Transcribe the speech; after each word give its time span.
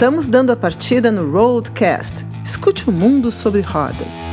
Estamos 0.00 0.26
dando 0.26 0.50
a 0.50 0.56
partida 0.56 1.12
no 1.12 1.30
Roadcast. 1.30 2.24
Escute 2.42 2.88
o 2.88 2.90
mundo 2.90 3.30
sobre 3.30 3.60
rodas. 3.60 4.30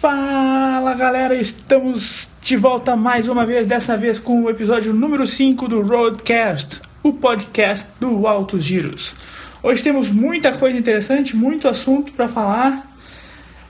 Fala 0.00 0.94
galera, 0.94 1.34
estamos 1.34 2.30
de 2.40 2.56
volta 2.56 2.96
mais 2.96 3.28
uma 3.28 3.44
vez, 3.44 3.66
dessa 3.66 3.94
vez 3.94 4.18
com 4.18 4.44
o 4.44 4.48
episódio 4.48 4.94
número 4.94 5.26
5 5.26 5.68
do 5.68 5.82
Roadcast, 5.82 6.80
o 7.02 7.12
podcast 7.12 7.86
do 8.00 8.26
Altos 8.26 8.64
Giros. 8.64 9.14
Hoje 9.62 9.82
temos 9.82 10.08
muita 10.08 10.54
coisa 10.54 10.78
interessante, 10.78 11.36
muito 11.36 11.68
assunto 11.68 12.10
para 12.14 12.26
falar, 12.26 12.90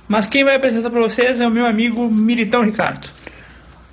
mas 0.07 0.29
quem 0.29 0.45
vai 0.45 0.55
apresentar 0.55 0.91
para 0.91 1.01
vocês 1.01 1.41
é 1.41 1.47
o 1.49 1.51
meu 1.51 1.67
amigo 1.67 2.09
Militão 2.09 2.63
Ricardo. 2.63 3.18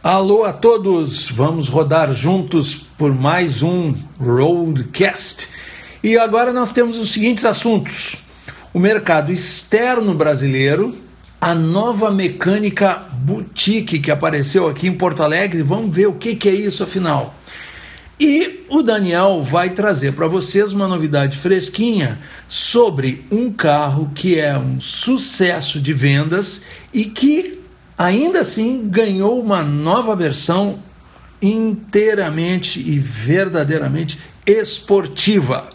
Alô 0.06 0.44
a 0.44 0.54
todos, 0.54 1.32
vamos 1.32 1.68
rodar 1.68 2.14
juntos 2.14 2.75
por 2.75 3.11
mais 3.11 3.64
um 3.64 3.92
Roadcast. 4.20 5.48
E 6.04 6.16
agora 6.16 6.54
nós 6.54 6.71
temos 6.71 7.00
os 7.00 7.12
seguintes 7.12 7.43
assuntos: 7.43 8.15
o 8.71 8.79
mercado 8.79 9.34
externo 9.34 10.14
brasileiro, 10.14 10.93
a 11.42 11.56
nova 11.56 12.12
mecânica 12.12 13.02
boutique 13.14 13.98
que 13.98 14.12
apareceu 14.12 14.68
aqui 14.68 14.88
em 14.88 14.93
Porto 14.93 15.24
Alegre, 15.24 15.64
vamos 15.64 15.96
ver 15.96 16.06
o 16.06 16.14
que, 16.14 16.36
que 16.36 16.50
é 16.50 16.54
isso 16.54 16.84
afinal. 16.84 17.34
E 18.20 18.64
o 18.70 18.84
Daniel 18.84 19.42
vai 19.42 19.71
trazer 19.71 20.14
para 20.14 20.28
vocês 20.28 20.71
uma 20.71 20.87
novidade 20.87 21.36
fresquinha 21.36 22.20
sobre 22.48 23.26
um 23.32 23.51
carro 23.51 24.12
que 24.14 24.40
é 24.40 24.56
um 24.56 24.79
sucesso 24.79 25.79
de 25.79 25.93
vendas 25.93 26.62
e 26.93 27.06
que 27.06 27.64
ainda 27.98 28.42
assim 28.42 28.88
ganhou 28.88 29.40
uma 29.40 29.64
nova 29.64 30.16
versão 30.16 30.80
inteiramente 31.42 32.80
e 32.80 32.98
verdadeiramente 33.00 34.20
esportiva. 34.46 35.70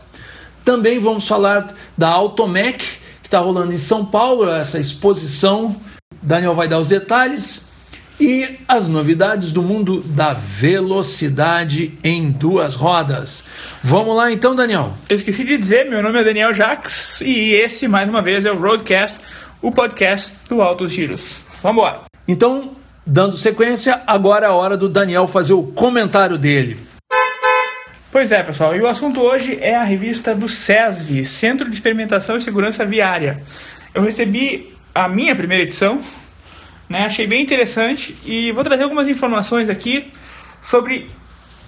Também 0.64 0.98
vamos 0.98 1.26
falar 1.26 1.74
da 1.96 2.08
Automec, 2.08 2.78
que 3.22 3.26
está 3.26 3.38
rolando 3.38 3.72
em 3.72 3.78
São 3.78 4.04
Paulo, 4.04 4.50
essa 4.50 4.78
exposição. 4.78 5.76
Daniel 6.22 6.54
vai 6.54 6.68
dar 6.68 6.78
os 6.78 6.88
detalhes 6.88 7.66
e 8.20 8.58
as 8.68 8.86
novidades 8.86 9.50
do 9.50 9.62
mundo 9.62 10.02
da 10.02 10.34
velocidade 10.34 11.98
em 12.04 12.30
duas 12.30 12.74
rodas. 12.74 13.44
Vamos 13.82 14.14
lá 14.14 14.30
então, 14.30 14.54
Daniel. 14.54 14.92
Eu 15.08 15.16
esqueci 15.16 15.42
de 15.42 15.56
dizer, 15.56 15.88
meu 15.88 16.02
nome 16.02 16.20
é 16.20 16.24
Daniel 16.24 16.52
Jacques 16.52 17.20
e 17.22 17.52
esse, 17.52 17.88
mais 17.88 18.08
uma 18.08 18.20
vez, 18.20 18.44
é 18.44 18.52
o 18.52 18.58
Roadcast, 18.60 19.18
o 19.62 19.72
podcast 19.72 20.34
do 20.48 20.60
Altos 20.60 20.92
Giros. 20.92 21.22
Vamos 21.62 21.82
embora. 21.82 22.09
Então, 22.30 22.70
dando 23.04 23.36
sequência, 23.36 24.02
agora 24.06 24.46
é 24.46 24.48
a 24.48 24.52
hora 24.52 24.76
do 24.76 24.88
Daniel 24.88 25.26
fazer 25.26 25.52
o 25.52 25.64
comentário 25.64 26.38
dele. 26.38 26.78
Pois 28.12 28.30
é, 28.30 28.40
pessoal, 28.40 28.76
e 28.76 28.80
o 28.80 28.86
assunto 28.86 29.20
hoje 29.20 29.58
é 29.60 29.74
a 29.74 29.82
revista 29.82 30.32
do 30.32 30.48
SESV, 30.48 31.24
Centro 31.24 31.68
de 31.68 31.74
Experimentação 31.74 32.36
e 32.36 32.40
Segurança 32.40 32.86
Viária. 32.86 33.42
Eu 33.92 34.04
recebi 34.04 34.72
a 34.94 35.08
minha 35.08 35.34
primeira 35.34 35.64
edição, 35.64 36.00
né, 36.88 37.04
achei 37.04 37.26
bem 37.26 37.42
interessante 37.42 38.16
e 38.24 38.52
vou 38.52 38.62
trazer 38.62 38.84
algumas 38.84 39.08
informações 39.08 39.68
aqui 39.68 40.12
sobre 40.62 41.08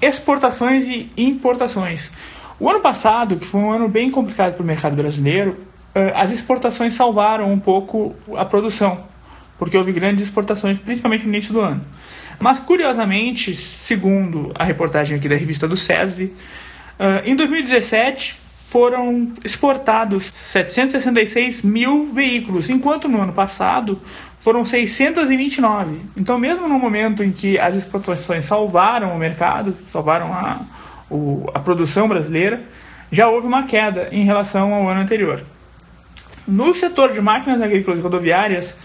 exportações 0.01 0.85
e 0.87 1.11
importações. 1.17 2.09
O 2.61 2.71
ano 2.71 2.79
passado, 2.79 3.35
que 3.35 3.45
foi 3.45 3.61
um 3.61 3.73
ano 3.73 3.89
bem 3.89 4.13
complicado 4.13 4.55
para 4.55 4.63
o 4.63 4.67
mercado 4.67 4.95
brasileiro, 4.95 5.59
eh, 5.93 6.13
as 6.15 6.31
exportações 6.31 6.95
salvaram 6.95 7.53
um 7.53 7.59
pouco 7.59 8.15
a 8.37 8.45
produção 8.45 9.11
porque 9.63 9.79
houve 9.79 9.93
grandes 9.93 10.25
exportações, 10.25 10.77
principalmente 10.77 11.23
no 11.23 11.29
início 11.29 11.53
do 11.53 11.61
ano. 11.61 11.83
Mas, 12.41 12.59
curiosamente, 12.59 13.55
segundo 13.55 14.51
a 14.57 14.65
reportagem 14.65 15.17
aqui 15.17 15.29
da 15.29 15.37
revista 15.37 15.69
do 15.69 15.77
SESV, 15.77 16.25
uh, 16.25 16.33
em 17.25 17.37
2017 17.37 18.35
foram 18.67 19.31
exportados 19.45 20.33
766 20.35 21.63
mil 21.63 22.07
veículos, 22.13 22.69
enquanto 22.69 23.09
no 23.09 23.23
ano 23.23 23.33
passado 23.33 24.01
foram 24.37 24.65
629. 24.65 26.01
Então, 26.17 26.37
mesmo 26.39 26.69
no 26.69 26.77
momento 26.77 27.23
em 27.23 27.31
que 27.31 27.57
as 27.57 27.77
exportações 27.77 28.45
salvaram 28.45 29.15
o 29.15 29.19
mercado, 29.19 29.77
salvaram 29.93 30.33
a, 30.33 30.63
o, 31.09 31.49
a 31.55 31.61
produção 31.61 32.09
brasileira, 32.09 32.65
já 33.13 33.29
houve 33.29 33.47
uma 33.47 33.63
queda 33.63 34.09
em 34.11 34.25
relação 34.25 34.75
ao 34.75 34.89
ano 34.89 35.03
anterior. 35.03 35.45
No 36.49 36.75
setor 36.75 37.13
de 37.13 37.21
máquinas 37.21 37.63
agrícolas 37.63 38.01
e 38.01 38.03
rodoviárias, 38.03 38.77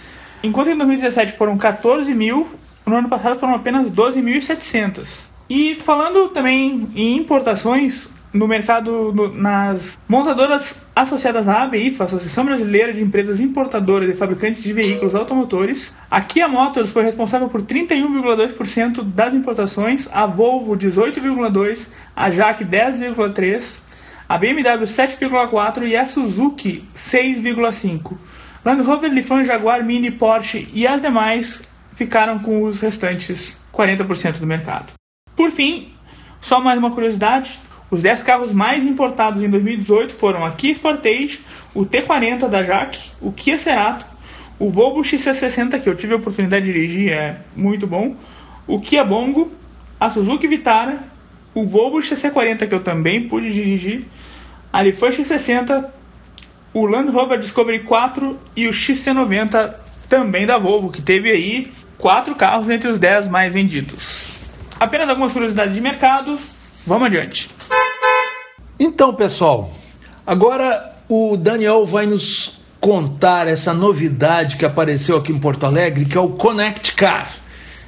Enquanto 0.44 0.70
em 0.70 0.78
2017 0.78 1.34
foram 1.34 1.58
14 1.58 2.14
mil, 2.14 2.48
no 2.86 2.96
ano 2.96 3.10
passado 3.10 3.40
foram 3.40 3.56
apenas 3.56 3.90
12.700. 3.90 5.08
E 5.50 5.76
falando 5.76 6.30
também 6.30 6.90
em 6.96 7.18
importações, 7.18 8.10
no 8.34 8.48
mercado, 8.48 9.12
no, 9.14 9.34
nas 9.34 9.98
montadoras 10.08 10.82
associadas 10.96 11.48
à 11.48 11.64
ABIFA, 11.64 12.04
Associação 12.04 12.46
Brasileira 12.46 12.94
de 12.94 13.02
Empresas 13.02 13.40
Importadoras 13.40 14.10
e 14.10 14.14
Fabricantes 14.14 14.62
de 14.62 14.74
Veículos 14.74 15.16
Automotores, 15.16 15.96
a 16.10 16.22
Kia 16.22 16.48
Motors 16.48 16.92
foi 16.92 17.04
responsável 17.04 17.50
por 17.50 17.62
31,2% 17.62 19.04
das 19.04 19.34
importações, 19.34 20.10
a 20.14 20.26
Volvo 20.26 20.76
18,2%, 20.78 21.90
a 22.16 22.30
Jaque 22.30 22.66
10,3%, 22.66 23.88
a 24.30 24.38
BMW 24.38 24.86
7,4% 24.86 25.88
e 25.88 25.96
a 25.96 26.06
Suzuki 26.06 26.84
6,5%. 26.96 28.18
Land 28.68 28.82
Rover, 28.82 29.10
Lifan, 29.10 29.46
Jaguar, 29.46 29.82
Mini, 29.82 30.12
Porsche 30.12 30.68
e 30.74 30.86
as 30.86 31.02
demais 31.02 31.62
ficaram 31.94 32.38
com 32.38 32.64
os 32.64 32.82
restantes 32.82 33.58
40% 33.74 34.40
do 34.40 34.46
mercado. 34.46 34.92
Por 35.38 35.52
fim, 35.52 35.94
só 36.42 36.60
mais 36.60 36.78
uma 36.78 36.92
curiosidade, 36.92 37.58
os 37.90 38.02
10 38.02 38.24
carros 38.24 38.52
mais 38.52 38.84
importados 38.84 39.42
em 39.42 39.50
2018 39.50 40.14
foram 40.16 40.46
a 40.46 40.52
Kia 40.52 40.74
Sportage, 40.76 41.40
o 41.74 41.86
T40 41.86 42.50
da 42.50 42.62
Jaque, 42.62 43.00
o 43.22 43.32
Kia 43.32 43.58
Cerato, 43.58 44.06
o 44.60 44.70
Volvo 44.70 45.00
XC60 45.00 45.82
que 45.82 45.88
eu 45.88 45.96
tive 45.96 46.12
a 46.12 46.18
oportunidade 46.18 46.66
de 46.66 46.74
dirigir, 46.74 47.14
é 47.14 47.38
muito 47.56 47.88
bom, 47.88 48.18
o 48.68 48.82
Kia 48.82 49.06
Bongo, 49.06 49.50
a 49.98 50.10
Suzuki 50.10 50.46
Vitara, 50.46 51.00
o 51.54 51.66
Volvo 51.66 52.00
XC40 52.00 52.68
que 52.68 52.76
eu 52.76 52.84
também 52.84 53.30
pude 53.30 53.50
dirigir, 53.50 54.04
a 54.74 54.82
Lifan 54.82 55.12
X60, 55.12 55.86
o 56.74 56.86
Land 56.86 57.12
Rover 57.12 57.40
Discovery 57.40 57.84
4 57.84 58.38
e 58.56 58.68
o 58.68 58.72
XC90 58.72 59.74
também 60.10 60.46
da 60.46 60.58
Volvo, 60.58 60.92
que 60.92 61.02
teve 61.02 61.32
aí 61.32 61.74
quatro 61.98 62.36
carros 62.36 62.70
entre 62.70 62.90
os 62.90 63.00
10 63.00 63.28
mais 63.30 63.52
vendidos. 63.52 64.28
Apenas 64.80 65.10
algumas 65.10 65.34
curiosidades 65.34 65.74
de 65.74 65.82
mercado, 65.82 66.38
vamos 66.86 67.08
adiante. 67.08 67.50
Então, 68.80 69.14
pessoal, 69.14 69.72
agora 70.26 70.96
o 71.10 71.36
Daniel 71.36 71.86
vai 71.86 72.06
nos 72.06 72.60
contar 72.80 73.48
essa 73.48 73.74
novidade 73.74 74.58
que 74.58 74.66
apareceu 74.66 75.18
aqui 75.18 75.32
em 75.32 75.40
Porto 75.40 75.66
Alegre, 75.66 76.06
que 76.06 76.18
é 76.18 76.22
o 76.22 76.30
Connect 76.30 76.96
Car. 76.96 77.32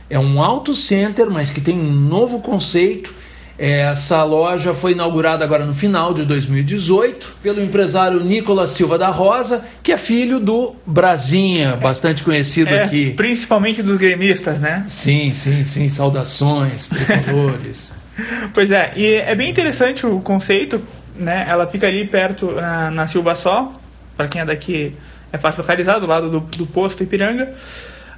É 0.10 0.18
um 0.18 0.42
auto 0.42 0.76
center, 0.76 1.30
mas 1.30 1.52
que 1.52 1.62
tem 1.62 1.80
um 1.80 1.92
novo 1.92 2.40
conceito 2.40 3.14
essa 3.60 4.24
loja 4.24 4.74
foi 4.74 4.94
inaugurada 4.94 5.44
agora 5.44 5.66
no 5.66 5.74
final 5.74 6.14
de 6.14 6.24
2018 6.24 7.40
pelo 7.44 7.62
empresário 7.62 8.24
Nicolas 8.24 8.72
Silva 8.72 8.98
da 8.98 9.10
Rosa, 9.10 9.66
que 9.84 9.92
é 9.92 9.98
filho 9.98 10.40
do 10.40 10.78
Brasinha, 10.86 11.76
bastante 11.76 12.24
conhecido 12.24 12.70
é, 12.70 12.84
aqui. 12.84 13.12
Principalmente 13.12 13.84
dos 13.84 13.98
gremistas, 13.98 14.62
né? 14.62 14.86
Sim, 14.88 15.34
sim, 15.34 15.66
sim. 15.66 15.90
Saudações, 15.90 16.88
tricolores. 16.88 17.94
pois 18.54 18.72
é, 18.72 18.94
e 18.96 19.16
é 19.16 19.36
bem 19.36 19.50
interessante 19.50 20.06
o 20.06 20.22
conceito, 20.22 20.82
né? 21.18 21.46
Ela 21.46 21.68
fica 21.68 21.86
ali 21.86 22.08
perto 22.08 22.54
na, 22.54 22.90
na 22.90 23.08
Silva 23.08 23.36
Só, 23.36 23.74
para 24.16 24.30
quem 24.30 24.40
é 24.40 24.46
daqui 24.46 24.96
é 25.34 25.38
fácil 25.38 25.62
localizar, 25.62 26.00
do 26.00 26.08
lado 26.08 26.30
do, 26.30 26.40
do 26.40 26.66
posto 26.66 27.04
Ipiranga. 27.04 27.54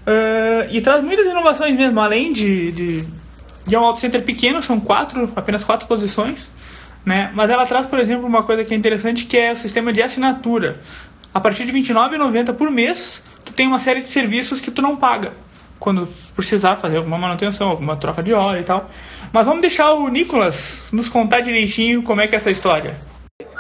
Uh, 0.06 0.70
e 0.72 0.82
traz 0.82 1.04
muitas 1.04 1.26
inovações 1.26 1.76
mesmo, 1.76 2.00
além 2.00 2.32
de, 2.32 2.72
de 2.72 3.21
e 3.68 3.76
é 3.76 3.80
um 3.80 3.84
auto 3.84 4.00
center 4.00 4.24
pequeno, 4.24 4.62
são 4.64 4.80
quatro, 4.80 5.32
apenas 5.36 5.64
quatro 5.64 5.88
posições, 5.88 6.50
né? 7.06 7.32
Mas 7.34 7.50
ela 7.50 7.66
traz, 7.66 7.86
por 7.86 8.00
exemplo, 8.00 8.26
uma 8.26 8.44
coisa 8.44 8.64
que 8.64 8.74
é 8.74 8.78
interessante, 8.78 9.26
que 9.26 9.38
é 9.38 9.52
o 9.52 9.58
sistema 9.58 9.92
de 9.94 10.02
assinatura. 10.02 10.82
A 11.34 11.40
partir 11.40 11.66
de 11.66 11.72
R$ 11.72 11.82
29,90 11.82 12.54
por 12.54 12.70
mês, 12.70 13.24
tu 13.46 13.54
tem 13.54 13.68
uma 13.68 13.80
série 13.80 14.02
de 14.02 14.10
serviços 14.10 14.60
que 14.60 14.72
tu 14.72 14.82
não 14.82 14.98
paga 14.98 15.34
quando 15.82 16.08
precisar 16.36 16.76
fazer 16.76 16.98
alguma 16.98 17.18
manutenção, 17.18 17.68
alguma 17.68 17.96
troca 17.96 18.22
de 18.22 18.32
óleo 18.34 18.62
e 18.62 18.64
tal. 18.64 18.90
Mas 19.34 19.46
vamos 19.46 19.62
deixar 19.62 19.94
o 19.94 20.08
Nicolas 20.10 20.90
nos 20.92 21.10
contar 21.10 21.42
direitinho 21.42 22.04
como 22.04 22.22
é 22.22 22.28
que 22.28 22.36
é 22.36 22.38
essa 22.38 22.52
história. 22.52 23.02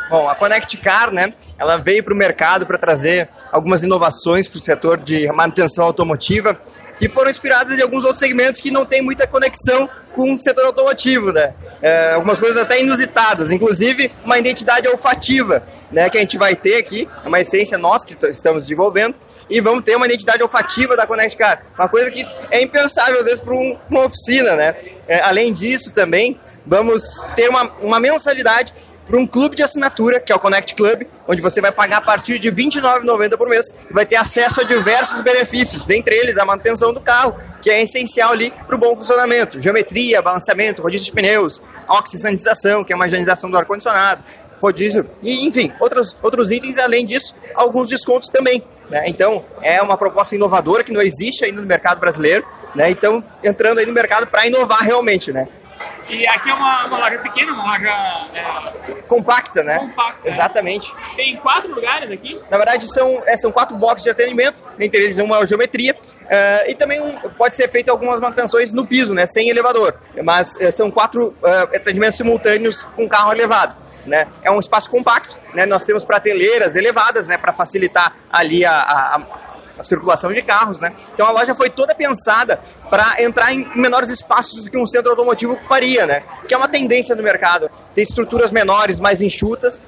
Bom, 0.07 0.29
a 0.29 0.35
Connect 0.35 0.77
Car, 0.77 1.11
né, 1.11 1.33
ela 1.57 1.77
veio 1.77 2.03
para 2.03 2.13
o 2.13 2.17
mercado 2.17 2.65
para 2.65 2.77
trazer 2.77 3.27
algumas 3.51 3.81
inovações 3.81 4.47
para 4.47 4.59
o 4.59 4.63
setor 4.63 4.99
de 4.99 5.25
manutenção 5.31 5.85
automotiva 5.85 6.59
que 6.97 7.09
foram 7.09 7.29
inspiradas 7.29 7.77
em 7.77 7.81
alguns 7.81 8.03
outros 8.03 8.19
segmentos 8.19 8.61
que 8.61 8.71
não 8.71 8.85
tem 8.85 9.01
muita 9.01 9.27
conexão 9.27 9.89
com 10.13 10.33
o 10.33 10.41
setor 10.41 10.65
automotivo, 10.65 11.31
né? 11.31 11.53
É, 11.81 12.13
algumas 12.13 12.39
coisas 12.39 12.61
até 12.61 12.79
inusitadas, 12.81 13.51
inclusive 13.51 14.11
uma 14.23 14.37
identidade 14.37 14.87
olfativa, 14.87 15.63
né, 15.91 16.09
que 16.09 16.17
a 16.17 16.21
gente 16.21 16.37
vai 16.37 16.55
ter 16.55 16.77
aqui, 16.77 17.09
é 17.23 17.27
uma 17.27 17.39
essência 17.39 17.77
nossa 17.77 18.05
que 18.05 18.13
estamos 18.27 18.63
desenvolvendo, 18.63 19.17
e 19.49 19.59
vamos 19.59 19.83
ter 19.83 19.95
uma 19.95 20.05
identidade 20.05 20.41
olfativa 20.43 20.95
da 20.95 21.07
Connect 21.07 21.35
Car, 21.35 21.63
uma 21.77 21.89
coisa 21.89 22.11
que 22.11 22.25
é 22.49 22.61
impensável 22.61 23.19
às 23.19 23.25
vezes 23.25 23.41
para 23.41 23.53
um, 23.53 23.77
uma 23.89 24.05
oficina, 24.05 24.55
né? 24.55 24.75
É, 25.07 25.21
além 25.21 25.51
disso 25.51 25.93
também, 25.93 26.39
vamos 26.65 27.25
ter 27.35 27.49
uma, 27.49 27.63
uma 27.81 27.99
mensalidade 27.99 28.73
para 29.11 29.19
um 29.19 29.27
clube 29.27 29.57
de 29.57 29.61
assinatura, 29.61 30.21
que 30.21 30.31
é 30.31 30.35
o 30.35 30.39
Connect 30.39 30.73
Club, 30.73 31.01
onde 31.27 31.41
você 31.41 31.59
vai 31.59 31.69
pagar 31.69 31.97
a 31.97 32.01
partir 32.01 32.39
de 32.39 32.49
R$ 32.49 32.55
29,90 32.55 33.37
por 33.37 33.49
mês 33.49 33.85
e 33.89 33.93
vai 33.93 34.05
ter 34.05 34.15
acesso 34.15 34.61
a 34.61 34.63
diversos 34.63 35.19
benefícios, 35.19 35.83
dentre 35.83 36.15
eles 36.15 36.37
a 36.37 36.45
manutenção 36.45 36.93
do 36.93 37.01
carro, 37.01 37.35
que 37.61 37.69
é 37.69 37.83
essencial 37.83 38.31
ali 38.31 38.53
para 38.65 38.73
o 38.73 38.79
bom 38.79 38.95
funcionamento, 38.95 39.59
geometria, 39.59 40.21
balanceamento, 40.21 40.81
rodízio 40.81 41.07
de 41.07 41.11
pneus, 41.11 41.61
oxigenização, 41.89 42.85
que 42.85 42.93
é 42.93 42.95
uma 42.95 43.05
higienização 43.05 43.51
do 43.51 43.57
ar-condicionado, 43.57 44.23
rodízio, 44.61 45.05
e 45.21 45.45
enfim, 45.45 45.73
outros, 45.81 46.15
outros 46.23 46.49
itens, 46.49 46.77
além 46.77 47.05
disso, 47.05 47.35
alguns 47.53 47.89
descontos 47.89 48.29
também. 48.29 48.63
Né? 48.89 49.03
Então, 49.07 49.43
é 49.61 49.81
uma 49.81 49.97
proposta 49.97 50.35
inovadora 50.35 50.85
que 50.85 50.93
não 50.93 51.01
existe 51.01 51.43
ainda 51.43 51.59
no 51.59 51.67
mercado 51.67 51.99
brasileiro, 51.99 52.45
né? 52.73 52.89
então 52.89 53.21
entrando 53.43 53.79
aí 53.79 53.85
no 53.85 53.91
mercado 53.91 54.25
para 54.27 54.47
inovar 54.47 54.79
realmente. 54.83 55.33
Né? 55.33 55.49
E 56.11 56.27
aqui 56.27 56.49
é 56.49 56.53
uma, 56.53 56.87
uma 56.87 56.97
loja 56.97 57.19
pequena, 57.19 57.53
uma 57.53 57.71
loja 57.71 57.89
é... 58.33 59.01
compacta, 59.07 59.63
né? 59.63 59.79
Compacta. 59.79 60.27
Exatamente. 60.27 60.93
É. 61.13 61.15
Tem 61.15 61.37
quatro 61.37 61.73
lugares 61.73 62.11
aqui? 62.11 62.39
Na 62.49 62.57
verdade, 62.57 62.91
são, 62.91 63.23
é, 63.25 63.37
são 63.37 63.51
quatro 63.51 63.77
boxes 63.77 64.03
de 64.03 64.09
atendimento, 64.09 64.61
entre 64.79 65.03
eles 65.03 65.17
uma 65.19 65.45
geometria, 65.45 65.93
uh, 65.93 66.69
e 66.69 66.75
também 66.75 66.99
um, 66.99 67.17
pode 67.31 67.55
ser 67.55 67.69
feito 67.69 67.89
algumas 67.89 68.19
manutenções 68.19 68.73
no 68.73 68.85
piso, 68.85 69.13
né? 69.13 69.25
Sem 69.25 69.49
elevador. 69.49 69.97
Mas 70.21 70.57
uh, 70.57 70.71
são 70.71 70.91
quatro 70.91 71.29
uh, 71.41 71.75
atendimentos 71.75 72.17
simultâneos 72.17 72.83
com 72.83 73.07
carro 73.07 73.31
elevado. 73.31 73.79
Né? 74.05 74.27
É 74.41 74.49
um 74.49 74.59
espaço 74.59 74.89
compacto, 74.89 75.37
né? 75.53 75.65
Nós 75.65 75.85
temos 75.85 76.03
prateleiras 76.03 76.75
elevadas, 76.75 77.27
né? 77.27 77.37
Para 77.37 77.53
facilitar 77.53 78.13
ali 78.31 78.65
a, 78.65 78.73
a, 78.73 79.21
a 79.77 79.83
circulação 79.83 80.31
de 80.31 80.41
carros, 80.41 80.79
né? 80.79 80.93
Então 81.13 81.27
a 81.27 81.31
loja 81.31 81.55
foi 81.55 81.69
toda 81.69 81.93
pensada 81.95 82.59
para 82.89 83.23
entrar 83.23 83.53
em 83.53 83.67
menores 83.75 84.09
espaços 84.09 84.63
do 84.63 84.71
que 84.71 84.77
um 84.77 84.85
centro 84.85 85.11
automotivo 85.11 85.53
ocuparia, 85.53 86.05
né? 86.05 86.23
Que 86.47 86.53
é 86.53 86.57
uma 86.57 86.67
tendência 86.67 87.15
no 87.15 87.23
mercado. 87.23 87.69
Ter 87.93 88.01
estruturas 88.01 88.51
menores, 88.51 88.99
mais 88.99 89.21
enxutas, 89.21 89.77
uh, 89.77 89.81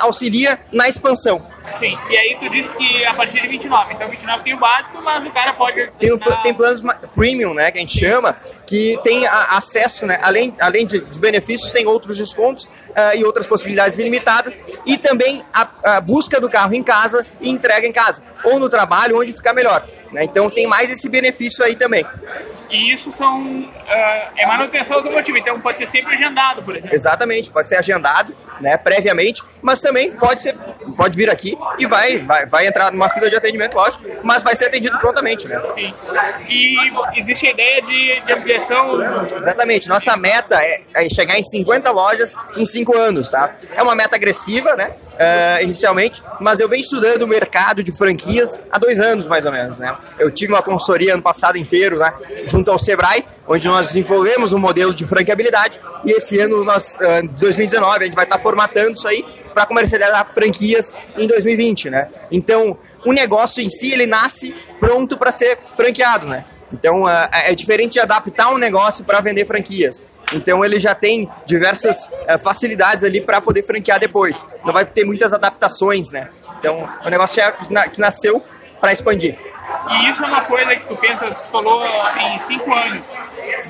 auxilia 0.00 0.58
na 0.72 0.88
expansão. 0.88 1.46
Sim, 1.78 1.96
e 2.08 2.16
aí 2.16 2.36
tu 2.40 2.48
disse 2.48 2.76
que 2.76 3.04
a 3.04 3.14
partir 3.14 3.40
de 3.40 3.46
29, 3.46 3.94
então 3.94 4.08
29 4.08 4.42
tem 4.42 4.54
o 4.54 4.58
básico, 4.58 5.00
mas 5.02 5.24
o 5.24 5.30
cara 5.30 5.52
pode... 5.52 5.88
Tem, 5.98 6.10
tem 6.42 6.54
planos 6.54 6.82
premium, 7.14 7.54
né, 7.54 7.70
que 7.70 7.78
a 7.78 7.80
gente 7.80 7.96
chama, 7.96 8.36
que 8.66 8.98
tem 9.04 9.26
a, 9.26 9.56
acesso, 9.56 10.04
né, 10.04 10.18
além, 10.22 10.54
além 10.60 10.86
de, 10.86 10.98
dos 11.00 11.18
benefícios, 11.18 11.72
tem 11.72 11.86
outros 11.86 12.16
descontos 12.18 12.66
uh, 12.90 13.16
e 13.16 13.24
outras 13.24 13.46
possibilidades 13.46 13.98
ilimitadas, 13.98 14.52
e 14.86 14.96
também 14.96 15.42
a, 15.52 15.96
a 15.96 16.00
busca 16.00 16.40
do 16.40 16.48
carro 16.48 16.74
em 16.74 16.82
casa 16.82 17.26
e 17.40 17.50
entrega 17.50 17.86
em 17.86 17.92
casa, 17.92 18.22
ou 18.44 18.58
no 18.58 18.68
trabalho, 18.68 19.18
onde 19.18 19.32
ficar 19.32 19.52
melhor. 19.52 19.86
Né? 20.12 20.24
Então 20.24 20.50
tem 20.50 20.66
mais 20.66 20.90
esse 20.90 21.08
benefício 21.08 21.64
aí 21.64 21.74
também. 21.74 22.04
E 22.68 22.92
isso 22.92 23.10
são 23.10 23.42
uh, 23.42 23.70
é 24.36 24.46
manutenção 24.46 24.98
automotiva, 24.98 25.38
então 25.38 25.60
pode 25.60 25.78
ser 25.78 25.86
sempre 25.86 26.14
agendado, 26.14 26.62
por 26.62 26.76
exemplo. 26.76 26.94
Exatamente, 26.94 27.50
pode 27.50 27.68
ser 27.68 27.76
agendado, 27.76 28.36
né, 28.60 28.76
previamente, 28.76 29.42
mas 29.62 29.80
também 29.80 30.12
pode 30.12 30.40
ser, 30.40 30.54
pode 30.96 31.16
vir 31.16 31.30
aqui 31.30 31.56
e 31.78 31.86
vai, 31.86 32.18
vai, 32.18 32.46
vai 32.46 32.66
entrar 32.66 32.92
numa 32.92 33.08
fila 33.08 33.28
de 33.28 33.36
atendimento, 33.36 33.74
lógico, 33.74 34.04
mas 34.22 34.42
vai 34.42 34.54
ser 34.56 34.66
atendido 34.66 34.98
prontamente, 34.98 35.48
né? 35.48 35.60
Sim. 35.74 35.90
E 36.48 36.76
existe 37.16 37.46
a 37.46 37.50
ideia 37.50 37.82
de, 37.82 38.20
de 38.26 38.32
ampliação? 38.32 38.84
Exatamente, 39.38 39.88
nossa 39.88 40.16
meta 40.16 40.56
é, 40.62 40.82
é, 40.94 41.08
chegar 41.08 41.38
em 41.38 41.42
50 41.42 41.90
lojas 41.90 42.36
em 42.56 42.64
5 42.64 42.96
anos, 42.96 43.30
tá? 43.30 43.54
É 43.74 43.82
uma 43.82 43.94
meta 43.94 44.16
agressiva, 44.16 44.74
né, 44.76 44.90
uh, 44.90 45.62
inicialmente, 45.62 46.22
mas 46.40 46.60
eu 46.60 46.68
venho 46.68 46.80
estudando 46.80 47.22
o 47.22 47.28
mercado 47.28 47.82
de 47.82 47.92
franquias 47.92 48.60
há 48.70 48.78
dois 48.78 49.00
anos, 49.00 49.26
mais 49.26 49.44
ou 49.44 49.52
menos, 49.52 49.78
né? 49.78 49.96
Eu 50.18 50.30
tive 50.30 50.52
uma 50.52 50.62
consultoria 50.62 51.14
ano 51.14 51.22
passado 51.22 51.56
inteiro, 51.56 51.98
né, 51.98 52.12
junto 52.46 52.70
ao 52.70 52.78
Sebrae, 52.78 53.24
onde 53.46 53.66
nós 53.66 53.88
desenvolvemos 53.88 54.52
um 54.52 54.58
modelo 54.58 54.94
de 54.94 55.04
franqueabilidade 55.04 55.80
e 56.04 56.12
esse 56.12 56.38
ano, 56.38 56.64
nós, 56.64 56.96
uh, 56.96 57.28
2019, 57.38 57.96
a 57.96 58.04
gente 58.04 58.14
vai 58.14 58.24
estar 58.24 58.38
formatando 58.50 58.92
isso 58.92 59.06
aí 59.06 59.24
para 59.54 59.64
comercializar 59.64 60.26
franquias 60.34 60.94
em 61.16 61.26
2020, 61.26 61.90
né? 61.90 62.08
Então, 62.30 62.76
o 63.06 63.12
negócio 63.12 63.62
em 63.62 63.70
si, 63.70 63.92
ele 63.92 64.06
nasce 64.06 64.54
pronto 64.78 65.16
para 65.16 65.30
ser 65.30 65.56
franqueado, 65.76 66.26
né? 66.26 66.44
Então, 66.72 67.04
uh, 67.04 67.28
é 67.32 67.54
diferente 67.54 67.94
de 67.94 68.00
adaptar 68.00 68.52
um 68.52 68.58
negócio 68.58 69.04
para 69.04 69.20
vender 69.20 69.44
franquias. 69.44 70.20
Então, 70.32 70.64
ele 70.64 70.78
já 70.78 70.94
tem 70.94 71.28
diversas 71.44 72.04
uh, 72.06 72.38
facilidades 72.38 73.02
ali 73.02 73.20
para 73.20 73.40
poder 73.40 73.62
franquear 73.62 73.98
depois. 73.98 74.44
Não 74.64 74.72
vai 74.72 74.84
ter 74.84 75.04
muitas 75.04 75.34
adaptações, 75.34 76.10
né? 76.12 76.28
Então, 76.58 76.88
o 77.04 77.10
negócio 77.10 77.42
é 77.42 77.52
que 77.88 78.00
nasceu 78.00 78.44
para 78.80 78.92
expandir. 78.92 79.36
E 79.90 80.10
isso 80.10 80.22
é 80.22 80.26
uma 80.26 80.44
coisa 80.44 80.76
que 80.76 80.86
tu 80.86 80.96
pensa, 80.96 81.26
tu 81.26 81.50
falou 81.50 81.84
em 81.84 82.38
cinco 82.38 82.72
anos. 82.72 83.04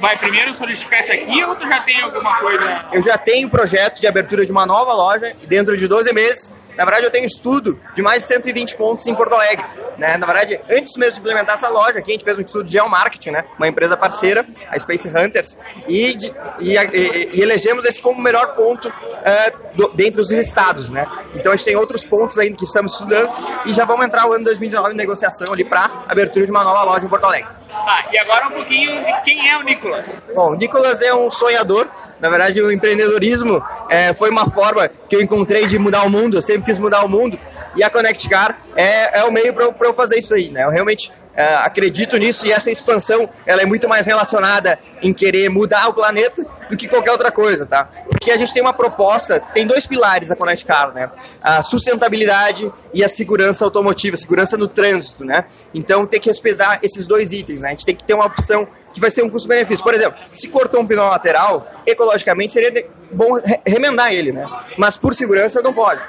Vai 0.00 0.16
primeiro 0.18 0.54
solidificar 0.54 1.00
isso 1.00 1.12
aqui 1.12 1.42
ou 1.44 1.56
tu 1.56 1.66
já 1.66 1.80
tem 1.80 2.00
alguma 2.00 2.38
coisa? 2.38 2.86
Eu 2.92 3.02
já 3.02 3.16
tenho 3.16 3.48
projeto 3.48 4.00
de 4.00 4.06
abertura 4.06 4.44
de 4.44 4.52
uma 4.52 4.66
nova 4.66 4.92
loja 4.92 5.34
dentro 5.46 5.76
de 5.76 5.88
12 5.88 6.12
meses. 6.12 6.52
Na 6.76 6.84
verdade, 6.84 7.04
eu 7.04 7.10
tenho 7.10 7.26
estudo 7.26 7.80
de 7.94 8.02
mais 8.02 8.22
de 8.22 8.28
120 8.28 8.76
pontos 8.76 9.06
em 9.06 9.14
Porto 9.14 9.34
Alegre. 9.34 9.66
Né? 9.98 10.16
Na 10.16 10.24
verdade, 10.24 10.58
antes 10.70 10.96
mesmo 10.96 11.16
de 11.16 11.20
implementar 11.20 11.54
essa 11.54 11.68
loja, 11.68 11.98
aqui 11.98 12.10
a 12.10 12.14
gente 12.14 12.24
fez 12.24 12.38
um 12.38 12.40
estudo 12.40 12.64
de 12.64 12.72
geomarketing, 12.72 13.32
né? 13.32 13.44
uma 13.58 13.68
empresa 13.68 13.98
parceira, 13.98 14.46
a 14.70 14.78
Space 14.78 15.06
Hunters, 15.06 15.58
e, 15.86 16.16
de, 16.16 16.32
e, 16.58 16.74
e, 16.74 17.30
e 17.34 17.42
elegemos 17.42 17.84
esse 17.84 18.00
como 18.00 18.18
o 18.18 18.22
melhor 18.22 18.54
ponto 18.54 18.88
uh, 18.88 19.76
do, 19.76 19.88
dentre 19.88 20.18
os 20.18 20.30
estados. 20.30 20.88
Né? 20.88 21.06
Então 21.34 21.52
a 21.52 21.56
gente 21.56 21.66
tem 21.66 21.76
outros 21.76 22.06
pontos 22.06 22.38
ainda 22.38 22.56
que 22.56 22.64
estamos 22.64 22.92
estudando 22.92 23.30
e 23.66 23.74
já 23.74 23.84
vamos 23.84 24.06
entrar 24.06 24.26
o 24.26 24.32
ano 24.32 24.44
2019 24.44 24.94
em 24.94 24.96
negociação 24.96 25.52
ali 25.52 25.64
para 25.64 25.90
abertura 26.10 26.44
de 26.44 26.50
uma 26.50 26.64
nova 26.64 26.82
loja 26.84 27.06
em 27.06 27.08
Porto 27.08 27.24
Alegre. 27.24 27.50
Tá, 27.68 28.04
e 28.12 28.18
agora 28.18 28.48
um 28.48 28.52
pouquinho 28.52 28.92
de 29.04 29.20
quem 29.22 29.48
é 29.48 29.56
o 29.56 29.62
Nicolas. 29.62 30.22
Bom, 30.34 30.52
o 30.52 30.54
Nicolas 30.54 31.00
é 31.02 31.14
um 31.14 31.30
sonhador. 31.30 31.88
Na 32.20 32.28
verdade, 32.28 32.60
o 32.60 32.70
empreendedorismo 32.70 33.64
é, 33.88 34.12
foi 34.12 34.28
uma 34.28 34.50
forma 34.50 34.90
que 35.08 35.16
eu 35.16 35.22
encontrei 35.22 35.66
de 35.66 35.78
mudar 35.78 36.02
o 36.04 36.10
mundo. 36.10 36.36
Eu 36.36 36.42
sempre 36.42 36.64
quis 36.64 36.78
mudar 36.78 37.04
o 37.04 37.08
mundo. 37.08 37.38
E 37.74 37.82
a 37.82 37.88
Connect 37.88 38.28
Car 38.28 38.58
é, 38.76 39.20
é 39.20 39.24
o 39.24 39.32
meio 39.32 39.54
para 39.54 39.88
eu 39.88 39.94
fazer 39.94 40.18
isso 40.18 40.34
aí. 40.34 40.50
Né? 40.50 40.64
Eu 40.64 40.70
realmente 40.70 41.10
é, 41.34 41.54
acredito 41.56 42.16
nisso 42.18 42.46
e 42.46 42.52
essa 42.52 42.70
expansão 42.70 43.30
ela 43.46 43.62
é 43.62 43.66
muito 43.66 43.88
mais 43.88 44.06
relacionada 44.06 44.78
em 45.02 45.12
querer 45.12 45.48
mudar 45.48 45.88
o 45.88 45.94
planeta 45.94 46.46
do 46.68 46.76
que 46.76 46.86
qualquer 46.86 47.10
outra 47.10 47.32
coisa, 47.32 47.66
tá? 47.66 47.88
Porque 48.08 48.30
a 48.30 48.36
gente 48.36 48.52
tem 48.52 48.62
uma 48.62 48.72
proposta, 48.72 49.40
tem 49.40 49.66
dois 49.66 49.86
pilares 49.86 50.28
da 50.28 50.36
Connect 50.36 50.64
Car, 50.64 50.92
né? 50.92 51.10
A 51.42 51.62
sustentabilidade 51.62 52.72
e 52.94 53.02
a 53.02 53.08
segurança 53.08 53.64
automotiva, 53.64 54.16
segurança 54.16 54.56
no 54.56 54.68
trânsito, 54.68 55.24
né? 55.24 55.44
Então 55.74 56.06
tem 56.06 56.20
que 56.20 56.28
respeitar 56.28 56.78
esses 56.82 57.06
dois 57.06 57.32
itens, 57.32 57.62
né? 57.62 57.68
A 57.68 57.70
gente 57.72 57.86
tem 57.86 57.96
que 57.96 58.04
ter 58.04 58.14
uma 58.14 58.26
opção 58.26 58.68
que 58.92 59.00
vai 59.00 59.10
ser 59.10 59.24
um 59.24 59.30
custo-benefício. 59.30 59.82
Por 59.82 59.94
exemplo, 59.94 60.18
se 60.32 60.48
cortou 60.48 60.80
um 60.80 60.86
pneu 60.86 61.04
lateral, 61.04 61.68
ecologicamente 61.86 62.52
seria 62.52 62.86
bom 63.10 63.40
remendar 63.66 64.12
ele, 64.12 64.32
né? 64.32 64.46
Mas 64.76 64.96
por 64.96 65.14
segurança 65.14 65.62
não 65.62 65.72
pode. 65.72 66.00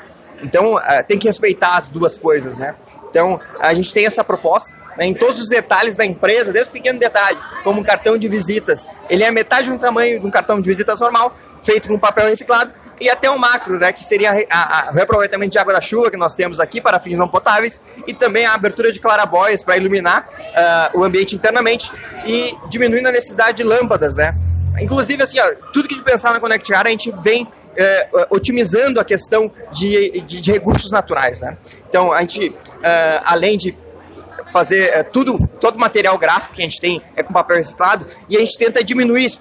Então 0.43 0.79
tem 1.07 1.17
que 1.17 1.27
respeitar 1.27 1.77
as 1.77 1.91
duas 1.91 2.17
coisas, 2.17 2.57
né? 2.57 2.75
Então 3.09 3.39
a 3.59 3.73
gente 3.73 3.93
tem 3.93 4.05
essa 4.05 4.23
proposta 4.23 4.80
né, 4.97 5.05
em 5.05 5.13
todos 5.13 5.39
os 5.39 5.49
detalhes 5.49 5.95
da 5.95 6.05
empresa, 6.05 6.51
desde 6.51 6.69
o 6.69 6.73
pequeno 6.73 6.99
detalhe, 6.99 7.37
como 7.63 7.81
um 7.81 7.83
cartão 7.83 8.17
de 8.17 8.27
visitas. 8.27 8.87
Ele 9.09 9.23
é 9.23 9.31
metade 9.31 9.69
do 9.69 9.77
tamanho 9.77 10.19
de 10.19 10.25
um 10.25 10.31
cartão 10.31 10.59
de 10.59 10.67
visitas 10.67 10.99
normal, 10.99 11.37
feito 11.63 11.87
com 11.87 11.99
papel 11.99 12.27
reciclado, 12.27 12.71
e 12.99 13.09
até 13.09 13.29
o 13.29 13.37
macro, 13.37 13.79
né, 13.79 13.91
que 13.91 14.03
seria 14.03 14.31
o 14.31 14.93
reaproveitamento 14.93 15.51
de 15.51 15.57
água 15.57 15.73
da 15.73 15.81
chuva 15.81 16.11
que 16.11 16.17
nós 16.17 16.35
temos 16.35 16.59
aqui 16.59 16.79
para 16.79 16.99
fins 16.99 17.17
não 17.17 17.27
potáveis, 17.27 17.79
e 18.05 18.13
também 18.13 18.45
a 18.45 18.53
abertura 18.53 18.91
de 18.91 18.99
clarabóias 18.99 19.63
para 19.63 19.75
iluminar 19.75 20.27
uh, 20.93 20.99
o 20.99 21.03
ambiente 21.03 21.35
internamente 21.35 21.91
e 22.25 22.55
diminuindo 22.69 23.07
a 23.07 23.11
necessidade 23.11 23.57
de 23.57 23.63
lâmpadas, 23.63 24.15
né? 24.15 24.35
Inclusive, 24.79 25.23
assim, 25.23 25.39
ó, 25.39 25.51
tudo 25.73 25.87
que 25.87 25.95
a 25.95 25.97
gente 25.97 26.05
pensar 26.05 26.31
na 26.31 26.39
Connect 26.39 26.73
a 26.73 26.89
gente 26.89 27.11
vem 27.21 27.47
é, 27.75 28.07
otimizando 28.29 28.99
a 28.99 29.05
questão 29.05 29.51
de, 29.71 30.21
de, 30.21 30.41
de, 30.41 30.51
recursos 30.51 30.91
naturais. 30.91 31.41
Né? 31.41 31.57
Então, 31.87 32.11
a 32.11 32.21
gente, 32.21 32.53
é, 32.83 33.21
além 33.25 33.57
de 33.57 33.77
fazer 34.51 34.89
é, 34.89 35.03
tudo, 35.03 35.47
todo 35.59 35.79
material 35.79 36.17
gráfico 36.17 36.55
que 36.55 36.61
a 36.61 36.65
gente 36.65 36.79
tem 36.79 37.01
é 37.15 37.23
com 37.23 37.33
papel 37.33 37.57
reciclado 37.57 38.05
e 38.29 38.37
a 38.37 38.39
gente 38.39 38.57
tenta 38.57 38.83
diminuir 38.83 39.25
esse, 39.25 39.39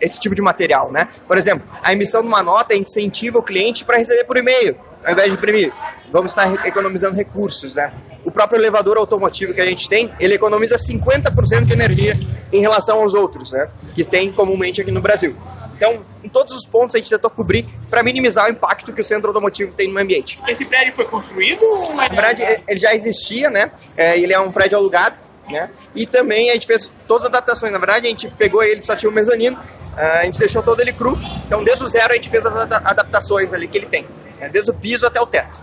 esse 0.00 0.18
tipo 0.18 0.34
de 0.34 0.42
material. 0.42 0.90
Né? 0.90 1.08
Por 1.26 1.36
exemplo, 1.36 1.66
a 1.82 1.92
emissão 1.92 2.22
de 2.22 2.28
uma 2.28 2.42
nota 2.42 2.74
incentiva 2.74 3.38
o 3.38 3.42
cliente 3.42 3.84
para 3.84 3.98
receber 3.98 4.24
por 4.24 4.36
e-mail, 4.36 4.76
ao 5.04 5.12
invés 5.12 5.28
de 5.28 5.34
imprimir. 5.34 5.72
Vamos 6.10 6.32
estar 6.32 6.66
economizando 6.66 7.16
recursos. 7.16 7.74
Né? 7.74 7.92
O 8.24 8.30
próprio 8.30 8.58
elevador 8.58 8.96
automotivo 8.96 9.54
que 9.54 9.60
a 9.60 9.66
gente 9.66 9.88
tem, 9.88 10.12
ele 10.18 10.34
economiza 10.34 10.76
50% 10.76 11.64
de 11.64 11.72
energia 11.72 12.16
em 12.52 12.60
relação 12.60 13.02
aos 13.02 13.14
outros, 13.14 13.52
né? 13.52 13.68
que 13.94 14.04
tem 14.04 14.32
comumente 14.32 14.80
aqui 14.80 14.90
no 14.90 15.00
Brasil. 15.00 15.36
Então, 15.78 16.04
em 16.24 16.28
todos 16.28 16.52
os 16.52 16.64
pontos 16.64 16.96
a 16.96 16.98
gente 16.98 17.08
tentou 17.08 17.30
cobrir 17.30 17.64
para 17.88 18.02
minimizar 18.02 18.46
o 18.46 18.50
impacto 18.50 18.92
que 18.92 19.00
o 19.00 19.04
centro 19.04 19.28
automotivo 19.28 19.72
tem 19.74 19.88
no 19.88 20.00
ambiente. 20.00 20.36
Esse 20.48 20.64
prédio 20.64 20.92
foi 20.92 21.04
construído? 21.04 21.62
Ou 21.62 21.94
Na 21.94 22.08
verdade, 22.08 22.42
ele 22.66 22.80
já 22.80 22.92
existia, 22.92 23.48
né? 23.48 23.70
É, 23.96 24.18
ele 24.18 24.32
é 24.32 24.40
um 24.40 24.50
prédio 24.50 24.76
alugado, 24.76 25.14
né? 25.48 25.70
E 25.94 26.04
também 26.04 26.50
a 26.50 26.54
gente 26.54 26.66
fez 26.66 26.90
todas 27.06 27.22
as 27.22 27.28
adaptações. 27.28 27.72
Na 27.72 27.78
verdade, 27.78 28.08
a 28.08 28.10
gente 28.10 28.28
pegou 28.32 28.60
ele, 28.60 28.82
só 28.82 28.96
tinha 28.96 29.08
um 29.08 29.14
mezanino, 29.14 29.56
a 29.96 30.24
gente 30.24 30.36
deixou 30.40 30.64
todo 30.64 30.80
ele 30.80 30.92
cru. 30.92 31.16
Então, 31.46 31.62
desde 31.62 31.84
o 31.84 31.86
zero, 31.86 32.12
a 32.12 32.16
gente 32.16 32.28
fez 32.28 32.44
as 32.44 32.72
adaptações 32.84 33.54
ali 33.54 33.68
que 33.68 33.78
ele 33.78 33.86
tem, 33.86 34.04
né? 34.40 34.48
desde 34.48 34.72
o 34.72 34.74
piso 34.74 35.06
até 35.06 35.20
o 35.20 35.26
teto. 35.26 35.60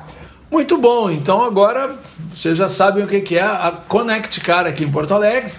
Muito 0.49 0.77
bom, 0.77 1.09
então 1.09 1.43
agora 1.43 1.97
vocês 2.31 2.57
já 2.57 2.69
sabem 2.69 3.03
o 3.03 3.07
que 3.07 3.37
é 3.37 3.41
a 3.41 3.83
Connect 3.89 4.39
Car 4.39 4.65
aqui 4.65 4.85
em 4.85 4.91
Porto 4.91 5.13
Alegre. 5.13 5.51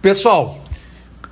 Pessoal, 0.00 0.65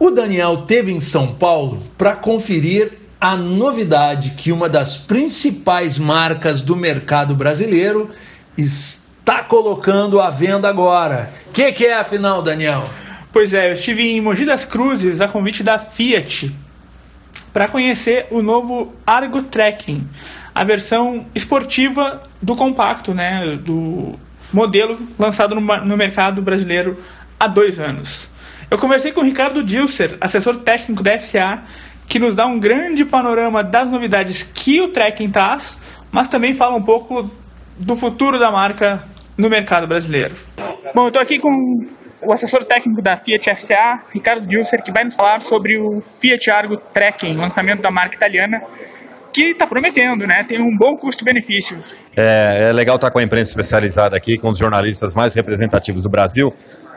o 0.07 0.11
Daniel 0.11 0.59
teve 0.67 0.93
em 0.93 1.01
São 1.01 1.35
Paulo 1.35 1.83
para 1.97 2.15
conferir 2.15 2.93
a 3.21 3.37
novidade 3.37 4.33
que 4.33 4.53
uma 4.53 4.69
das 4.69 4.99
principais 4.99 5.99
marcas 5.99 6.61
do 6.61 6.77
mercado 6.77 7.35
brasileiro 7.35 8.11
está 8.57 9.43
colocando 9.43 10.21
à 10.21 10.29
venda 10.29 10.69
agora. 10.69 11.33
O 11.47 11.53
que, 11.53 11.73
que, 11.73 11.87
é 11.87 11.99
afinal, 11.99 12.43
Daniel? 12.43 12.85
Pois 13.33 13.55
é, 13.55 13.71
eu 13.71 13.73
estive 13.73 14.03
em 14.03 14.21
Mogi 14.21 14.45
das 14.45 14.65
Cruzes 14.65 15.21
a 15.21 15.29
convite 15.29 15.63
da 15.63 15.79
Fiat 15.79 16.55
para 17.53 17.67
conhecer 17.67 18.27
o 18.31 18.43
novo 18.43 18.95
Argo 19.07 19.43
Trekking, 19.43 20.07
a 20.55 20.65
versão 20.65 21.25
esportiva 21.35 22.21
do 22.43 22.55
compacto, 22.55 23.15
né, 23.15 23.57
do 23.57 24.19
modelo 24.53 24.99
lançado 25.19 25.55
no, 25.55 25.61
no 25.61 25.97
mercado 25.97 26.43
brasileiro 26.43 27.03
há 27.41 27.47
dois 27.47 27.81
anos. 27.81 28.34
Eu 28.71 28.79
conversei 28.79 29.13
com 29.13 29.21
o 29.21 29.25
Ricardo 29.25 29.63
Dilser, 29.63 30.17
assessor 30.21 30.57
técnico 30.57 31.03
da 31.03 31.19
FCA, 31.19 31.63
que 32.07 32.19
nos 32.19 32.35
dá 32.35 32.47
um 32.47 32.59
grande 32.59 33.05
panorama 33.05 33.63
das 33.63 33.89
novidades 33.89 34.43
que 34.43 34.81
o 34.81 34.89
trekking 34.89 35.31
traz, 35.31 35.79
mas 36.11 36.29
também 36.29 36.55
fala 36.55 36.77
um 36.77 36.83
pouco 36.83 37.31
do 37.79 37.97
futuro 37.97 38.39
da 38.39 38.51
marca 38.51 39.03
no 39.37 39.49
mercado 39.49 39.87
brasileiro. 39.87 40.35
Bom, 40.95 41.03
eu 41.03 41.09
estou 41.09 41.23
aqui 41.23 41.39
com 41.39 41.51
o 42.23 42.33
assessor 42.33 42.65
técnico 42.65 43.03
da 43.03 43.17
Fiat 43.17 43.55
FCA, 43.57 44.03
Ricardo 44.13 44.47
Dilser, 44.47 44.83
que 44.83 44.93
vai 44.93 45.05
nos 45.05 45.17
falar 45.17 45.43
sobre 45.43 45.77
o 45.79 46.01
Fiat 46.21 46.51
Argo 46.51 46.77
Trekking, 46.77 47.35
lançamento 47.35 47.83
da 47.83 47.91
marca 47.91 48.17
italiana, 48.17 48.63
que 49.33 49.51
está 49.51 49.67
prometendo, 49.67 50.25
né? 50.27 50.45
Tem 50.47 50.61
um 50.61 50.77
bom 50.79 50.97
custo-benefício. 50.97 51.77
É, 52.17 52.69
é 52.69 52.73
legal 52.73 52.95
estar 52.95 53.11
com 53.11 53.19
a 53.19 53.23
imprensa 53.23 53.51
especializada 53.51 54.17
aqui, 54.17 54.39
com 54.39 54.49
os 54.49 54.59
jornalistas 54.59 55.13
mais 55.13 55.35
representativos 55.35 56.03
do 56.03 56.09
Brasil, 56.09 56.55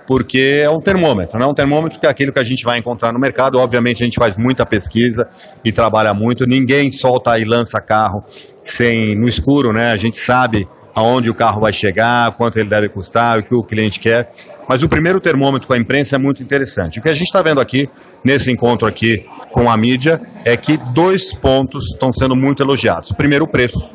porque 0.08 0.62
é 0.64 0.70
um 0.70 0.80
termômetro, 0.80 1.38
né? 1.38 1.46
Um 1.46 1.54
termômetro 1.54 2.00
que 2.00 2.06
é 2.06 2.10
aquilo 2.10 2.32
que 2.32 2.40
a 2.40 2.44
gente 2.44 2.64
vai 2.64 2.80
encontrar 2.80 3.12
no 3.12 3.20
mercado. 3.20 3.60
Obviamente 3.60 4.02
a 4.02 4.06
gente 4.06 4.18
faz 4.18 4.38
muita 4.38 4.66
pesquisa 4.66 5.28
e 5.66 5.72
trabalha 5.72 6.14
muito. 6.14 6.48
Ninguém 6.48 6.92
solta 6.94 7.38
e 7.38 7.44
lança 7.44 7.82
carro 7.82 8.24
sem 8.62 9.16
no 9.20 9.28
escuro, 9.28 9.74
né? 9.74 9.92
A 9.92 9.98
gente 9.98 10.18
sabe 10.18 10.66
aonde 10.96 11.30
o 11.30 11.34
carro 11.34 11.62
vai 11.62 11.74
chegar, 11.74 12.32
quanto 12.32 12.58
ele 12.58 12.70
deve 12.70 12.90
custar, 12.90 13.38
o 13.38 13.44
que 13.44 13.54
o 13.54 13.62
cliente 13.62 14.00
quer. 14.00 14.32
Mas 14.68 14.82
o 14.82 14.90
primeiro 14.90 15.20
termômetro 15.20 15.68
com 15.68 15.74
a 15.74 15.78
imprensa 15.78 16.16
é 16.16 16.18
muito 16.18 16.42
interessante. 16.42 17.00
O 17.00 17.04
que 17.04 17.10
a 17.10 17.14
gente 17.14 17.28
está 17.28 17.42
vendo 17.42 17.60
aqui, 17.60 17.88
nesse 18.24 18.50
encontro 18.50 18.88
aqui 18.88 19.26
com 19.52 19.70
a 19.70 19.78
mídia, 19.78 20.20
é 20.44 20.56
que 20.58 20.78
dois 20.78 21.34
pontos 21.34 21.92
estão 21.92 22.12
sendo 22.14 22.36
muito 22.36 22.64
elogiados. 22.64 23.12
Primeiro, 23.12 23.46
o 23.46 23.48
preço. 23.48 23.94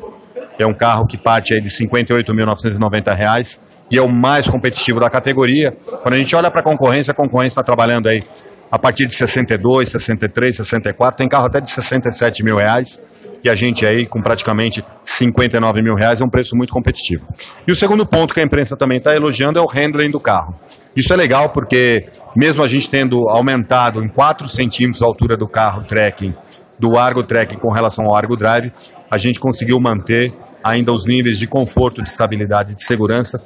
É 0.57 0.65
um 0.65 0.73
carro 0.73 1.07
que 1.07 1.17
parte 1.17 1.53
aí 1.53 1.59
de 1.59 1.67
R$ 1.67 1.87
58.990 1.87 3.72
e 3.93 3.97
é 3.97 4.01
o 4.01 4.09
mais 4.09 4.47
competitivo 4.47 4.99
da 4.99 5.07
categoria. 5.07 5.71
Quando 6.01 6.15
a 6.15 6.17
gente 6.17 6.35
olha 6.35 6.49
para 6.49 6.61
a 6.61 6.63
concorrência, 6.63 7.11
a 7.11 7.13
concorrência 7.13 7.53
está 7.53 7.63
trabalhando 7.63 8.09
aí 8.09 8.23
a 8.71 8.79
partir 8.79 9.05
de 9.05 9.13
62, 9.13 9.87
63, 9.87 10.55
64, 10.55 11.15
tem 11.15 11.29
carro 11.29 11.45
até 11.45 11.61
de 11.61 11.69
67 11.69 12.43
mil 12.43 12.57
reais 12.57 12.99
e 13.43 13.49
a 13.51 13.53
gente 13.53 13.85
aí 13.85 14.07
com 14.07 14.19
praticamente 14.19 14.83
59 15.03 15.83
mil 15.83 15.93
reais 15.93 16.19
é 16.21 16.25
um 16.25 16.29
preço 16.29 16.55
muito 16.55 16.73
competitivo. 16.73 17.27
E 17.67 17.71
o 17.71 17.75
segundo 17.75 18.03
ponto 18.03 18.33
que 18.33 18.39
a 18.39 18.43
imprensa 18.43 18.75
também 18.75 18.97
está 18.97 19.15
elogiando 19.15 19.59
é 19.59 19.61
o 19.61 19.67
handling 19.67 20.09
do 20.09 20.19
carro. 20.19 20.59
Isso 20.95 21.13
é 21.13 21.15
legal 21.15 21.49
porque 21.49 22.07
mesmo 22.35 22.63
a 22.63 22.67
gente 22.67 22.89
tendo 22.89 23.29
aumentado 23.29 24.03
em 24.03 24.07
4 24.07 24.49
centímetros 24.49 25.03
a 25.03 25.05
altura 25.05 25.37
do 25.37 25.47
carro 25.47 25.83
trekking, 25.83 26.33
do 26.79 26.97
Argo 26.97 27.21
Trekking 27.21 27.57
com 27.57 27.69
relação 27.69 28.05
ao 28.05 28.15
Argo 28.15 28.35
Drive, 28.35 28.71
a 29.11 29.19
gente 29.19 29.39
conseguiu 29.39 29.79
manter 29.79 30.33
ainda 30.63 30.91
os 30.91 31.05
níveis 31.05 31.37
de 31.37 31.45
conforto, 31.45 32.01
de 32.01 32.09
estabilidade 32.09 32.71
e 32.71 32.75
de 32.75 32.83
segurança 32.83 33.39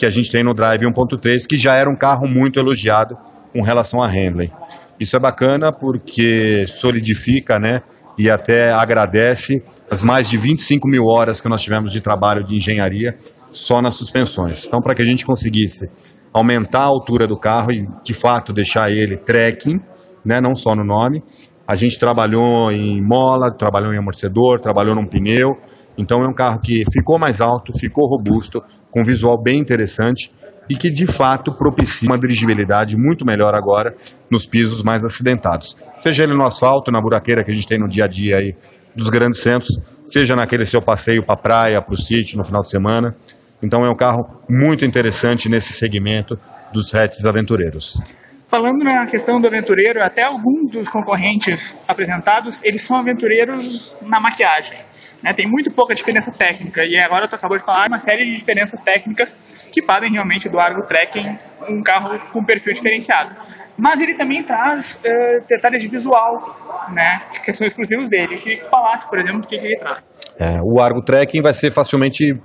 que 0.00 0.06
a 0.06 0.10
gente 0.10 0.30
tem 0.30 0.42
no 0.42 0.54
Drive 0.54 0.80
1.3, 0.80 1.46
que 1.46 1.58
já 1.58 1.74
era 1.74 1.88
um 1.88 1.94
carro 1.94 2.26
muito 2.26 2.58
elogiado 2.58 3.18
com 3.52 3.60
relação 3.60 4.02
a 4.02 4.06
handling. 4.06 4.50
Isso 4.98 5.14
é 5.14 5.18
bacana 5.18 5.70
porque 5.70 6.64
solidifica, 6.66 7.58
né, 7.58 7.82
e 8.16 8.30
até 8.30 8.72
agradece 8.72 9.62
as 9.90 10.02
mais 10.02 10.30
de 10.30 10.38
25 10.38 10.88
mil 10.88 11.04
horas 11.04 11.40
que 11.40 11.48
nós 11.50 11.62
tivemos 11.62 11.92
de 11.92 12.00
trabalho 12.00 12.42
de 12.42 12.56
engenharia 12.56 13.14
só 13.52 13.82
nas 13.82 13.94
suspensões. 13.94 14.66
Então, 14.66 14.80
para 14.80 14.94
que 14.94 15.02
a 15.02 15.04
gente 15.04 15.24
conseguisse 15.24 15.92
aumentar 16.32 16.80
a 16.80 16.84
altura 16.84 17.26
do 17.26 17.38
carro 17.38 17.70
e, 17.70 17.86
de 18.02 18.14
fato, 18.14 18.54
deixar 18.54 18.90
ele 18.90 19.18
trekking, 19.18 19.80
né, 20.24 20.40
não 20.40 20.54
só 20.54 20.74
no 20.74 20.84
nome, 20.84 21.22
a 21.68 21.74
gente 21.74 21.98
trabalhou 21.98 22.72
em 22.72 23.02
mola, 23.06 23.50
trabalhou 23.50 23.92
em 23.92 23.98
amortecedor, 23.98 24.60
trabalhou 24.60 24.94
num 24.94 25.06
pneu. 25.06 25.50
Então, 25.98 26.22
é 26.22 26.26
um 26.26 26.34
carro 26.34 26.58
que 26.60 26.84
ficou 26.90 27.18
mais 27.18 27.42
alto, 27.42 27.78
ficou 27.78 28.08
robusto, 28.08 28.62
com 28.90 29.00
um 29.00 29.04
visual 29.04 29.40
bem 29.40 29.58
interessante 29.58 30.30
e 30.68 30.76
que 30.76 30.88
de 30.88 31.06
fato 31.06 31.52
propicia 31.52 32.08
uma 32.08 32.18
dirigibilidade 32.18 32.96
muito 32.96 33.24
melhor 33.24 33.54
agora 33.54 33.94
nos 34.30 34.46
pisos 34.46 34.82
mais 34.82 35.04
acidentados. 35.04 35.76
Seja 35.98 36.22
ele 36.22 36.34
no 36.34 36.44
asfalto, 36.44 36.92
na 36.92 37.00
buraqueira 37.00 37.42
que 37.42 37.50
a 37.50 37.54
gente 37.54 37.66
tem 37.66 37.78
no 37.78 37.88
dia 37.88 38.04
a 38.04 38.06
dia 38.06 38.36
aí 38.38 38.54
dos 38.94 39.10
grandes 39.10 39.40
centros, 39.40 39.80
seja 40.04 40.36
naquele 40.36 40.64
seu 40.64 40.80
passeio 40.80 41.24
para 41.24 41.34
a 41.34 41.38
praia, 41.38 41.82
para 41.82 41.92
o 41.92 41.96
sítio 41.96 42.38
no 42.38 42.44
final 42.44 42.62
de 42.62 42.68
semana. 42.68 43.16
Então 43.62 43.84
é 43.84 43.90
um 43.90 43.96
carro 43.96 44.42
muito 44.48 44.84
interessante 44.84 45.48
nesse 45.48 45.72
segmento 45.72 46.38
dos 46.72 46.94
hatches 46.94 47.26
aventureiros. 47.26 48.00
Falando 48.48 48.82
na 48.82 49.06
questão 49.06 49.40
do 49.40 49.46
aventureiro, 49.46 50.02
até 50.02 50.24
alguns 50.24 50.72
dos 50.72 50.88
concorrentes 50.88 51.80
apresentados, 51.86 52.64
eles 52.64 52.82
são 52.82 52.96
aventureiros 52.96 53.96
na 54.02 54.18
maquiagem. 54.18 54.78
Né? 55.22 55.32
Tem 55.32 55.46
muito 55.46 55.70
pouca 55.70 55.94
diferença 55.94 56.30
técnica. 56.32 56.84
E 56.84 56.98
agora 56.98 57.28
tu 57.28 57.34
acabou 57.34 57.58
de 57.58 57.64
falar 57.64 57.88
uma 57.88 57.98
série 57.98 58.24
de 58.24 58.36
diferenças 58.36 58.80
técnicas 58.80 59.36
que 59.70 59.82
fazem 59.82 60.10
realmente 60.10 60.48
do 60.48 60.58
Argo 60.58 60.82
Trekking 60.82 61.36
um 61.68 61.82
carro 61.82 62.18
com 62.32 62.44
perfil 62.44 62.72
diferenciado. 62.72 63.34
Mas 63.76 64.00
ele 64.00 64.14
também 64.14 64.42
traz 64.42 65.02
uh, 65.04 65.46
detalhes 65.48 65.80
de 65.80 65.88
visual, 65.88 66.88
né? 66.92 67.22
que 67.44 67.52
são 67.52 67.66
exclusivos 67.66 68.10
dele. 68.10 68.34
Eu 68.34 68.38
queria 68.38 68.58
que 68.58 68.64
tu 68.64 68.70
falasse, 68.70 69.08
por 69.08 69.18
exemplo, 69.18 69.40
do 69.40 69.46
que, 69.46 69.58
que 69.58 69.64
ele 69.64 69.76
traz. 69.76 69.98
É, 70.38 70.60
o 70.62 70.80
Argo 70.80 71.02
Trekking 71.02 71.40
vai 71.40 71.54
ser 71.54 71.70
facilmente 71.70 72.38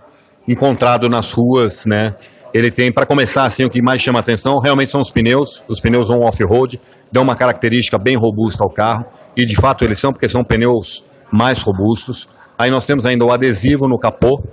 encontrado 0.47 1.09
nas 1.09 1.31
ruas, 1.31 1.85
né? 1.85 2.15
Ele 2.53 2.71
tem, 2.71 2.89
para 2.89 3.05
começar, 3.05 3.43
assim, 3.43 3.65
o 3.65 3.69
que 3.69 3.81
mais 3.81 4.01
chama 4.01 4.19
atenção 4.19 4.59
realmente 4.59 4.89
são 4.89 5.01
os 5.01 5.11
pneus. 5.11 5.65
Os 5.67 5.81
pneus 5.81 6.09
on 6.09 6.21
off-road 6.21 6.79
dão 7.11 7.23
uma 7.23 7.35
característica 7.35 7.97
bem 7.97 8.15
robusta 8.15 8.63
ao 8.63 8.69
carro. 8.69 9.05
E 9.35 9.45
de 9.45 9.57
fato 9.57 9.83
eles 9.83 9.99
são, 9.99 10.13
porque 10.13 10.29
são 10.29 10.41
pneus 10.41 11.03
mais 11.29 11.61
robustos. 11.61 12.29
Aí 12.57 12.71
nós 12.71 12.85
temos 12.85 13.05
ainda 13.05 13.25
o 13.25 13.31
adesivo 13.31 13.87
no 13.87 13.99
capô, 13.99 14.43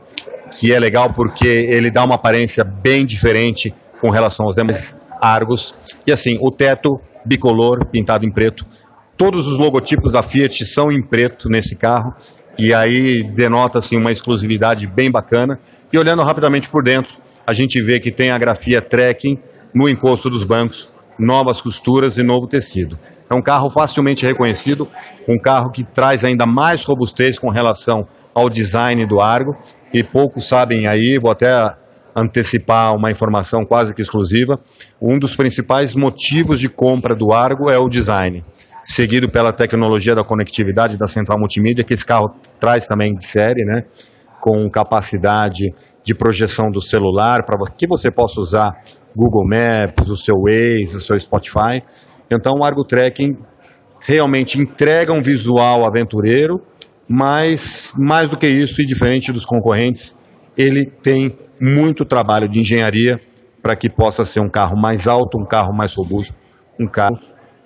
que 0.51 0.73
é 0.73 0.79
legal 0.79 1.13
porque 1.13 1.47
ele 1.47 1.91
dá 1.91 2.05
uma 2.05 2.17
aparência 2.17 2.65
bem 2.65 3.07
diferente 3.07 3.73
com 4.01 4.11
relação 4.11 4.47
aos 4.47 4.57
demais 4.57 5.01
Argos. 5.21 5.73
E 6.05 6.11
assim, 6.11 6.37
o 6.41 6.51
teto 6.51 7.01
bicolor, 7.25 7.87
pintado 7.87 8.27
em 8.27 8.31
preto. 8.31 8.67
Todos 9.17 9.47
os 9.47 9.57
logotipos 9.57 10.11
da 10.11 10.23
Fiat 10.23 10.65
são 10.67 10.91
em 10.91 11.01
preto 11.01 11.49
nesse 11.49 11.77
carro. 11.77 12.13
E 12.59 12.75
aí 12.75 13.23
denota 13.23 13.79
assim, 13.79 13.97
uma 13.97 14.11
exclusividade 14.11 14.87
bem 14.87 15.11
bacana. 15.11 15.61
E 15.93 15.99
olhando 15.99 16.23
rapidamente 16.23 16.69
por 16.69 16.83
dentro, 16.83 17.17
a 17.47 17.53
gente 17.53 17.81
vê 17.81 18.01
que 18.01 18.11
tem 18.11 18.33
a 18.33 18.39
grafia 18.39 18.83
trekking 18.83 19.39
no 19.73 19.89
encosto 19.89 20.29
dos 20.29 20.43
bancos, 20.43 20.89
novas 21.19 21.61
costuras 21.61 22.19
e 22.19 22.23
novo 22.23 22.47
tecido. 22.47 22.99
É 23.33 23.35
um 23.35 23.41
carro 23.41 23.71
facilmente 23.71 24.27
reconhecido, 24.27 24.87
um 25.27 25.39
carro 25.39 25.71
que 25.71 25.83
traz 25.83 26.23
ainda 26.23 26.45
mais 26.45 26.85
robustez 26.85 27.39
com 27.39 27.49
relação 27.49 28.07
ao 28.35 28.51
design 28.51 29.07
do 29.07 29.23
Argo. 29.23 29.57
E 29.91 30.05
poucos 30.05 30.47
sabem 30.47 30.87
aí, 30.87 31.19
vou 31.19 31.31
até 31.31 31.75
antecipar 32.15 32.95
uma 32.95 33.11
informação 33.11 33.65
quase 33.65 33.95
que 33.95 34.03
exclusiva. 34.03 34.61
Um 35.01 35.19
dos 35.19 35.35
principais 35.35 35.95
motivos 35.95 36.61
de 36.61 36.69
compra 36.69 37.15
do 37.15 37.33
Argo 37.33 37.71
é 37.71 37.79
o 37.79 37.89
design, 37.89 38.45
seguido 38.85 39.31
pela 39.31 39.51
tecnologia 39.51 40.15
da 40.15 40.23
conectividade 40.23 40.99
da 40.99 41.09
central 41.09 41.39
multimídia, 41.39 41.83
que 41.83 41.95
esse 41.95 42.05
carro 42.05 42.37
traz 42.61 42.87
também 42.87 43.15
de 43.15 43.25
série, 43.25 43.65
né? 43.65 43.85
Com 44.43 44.69
capacidade 44.69 45.73
de 46.05 46.15
projeção 46.15 46.71
do 46.71 46.83
celular, 46.83 47.47
para 47.47 47.57
que 47.79 47.87
você 47.87 48.11
possa 48.11 48.41
usar 48.43 48.77
Google 49.17 49.47
Maps, 49.47 50.09
o 50.09 50.17
seu 50.17 50.37
Waze, 50.43 50.97
o 50.97 51.01
seu 51.01 51.19
Spotify. 51.19 51.83
Então 52.35 52.55
o 52.61 52.65
Argo 52.65 52.85
Trekking 52.85 53.37
realmente 54.01 54.59
entrega 54.59 55.13
um 55.13 55.21
visual 55.21 55.87
aventureiro, 55.87 56.61
mas 57.09 57.93
mais 57.97 58.31
do 58.31 58.37
que 58.37 58.49
isso 58.49 58.83
e 58.83 58.87
diferente 58.87 59.33
dos 59.33 59.45
concorrentes, 59.45 60.21
ele 60.57 60.87
tem 60.87 61.37
muito 61.61 62.05
trabalho 62.05 62.49
de 62.49 62.61
engenharia 62.61 63.21
para 63.63 63.77
que 63.77 63.89
possa 63.89 64.25
ser 64.25 64.41
um 64.41 64.49
carro 64.49 64.77
mais 64.77 65.07
alto, 65.07 65.39
um 65.39 65.47
carro 65.47 65.73
mais 65.73 65.95
robusto, 65.95 66.37
um 66.81 66.87
carro 66.87 67.19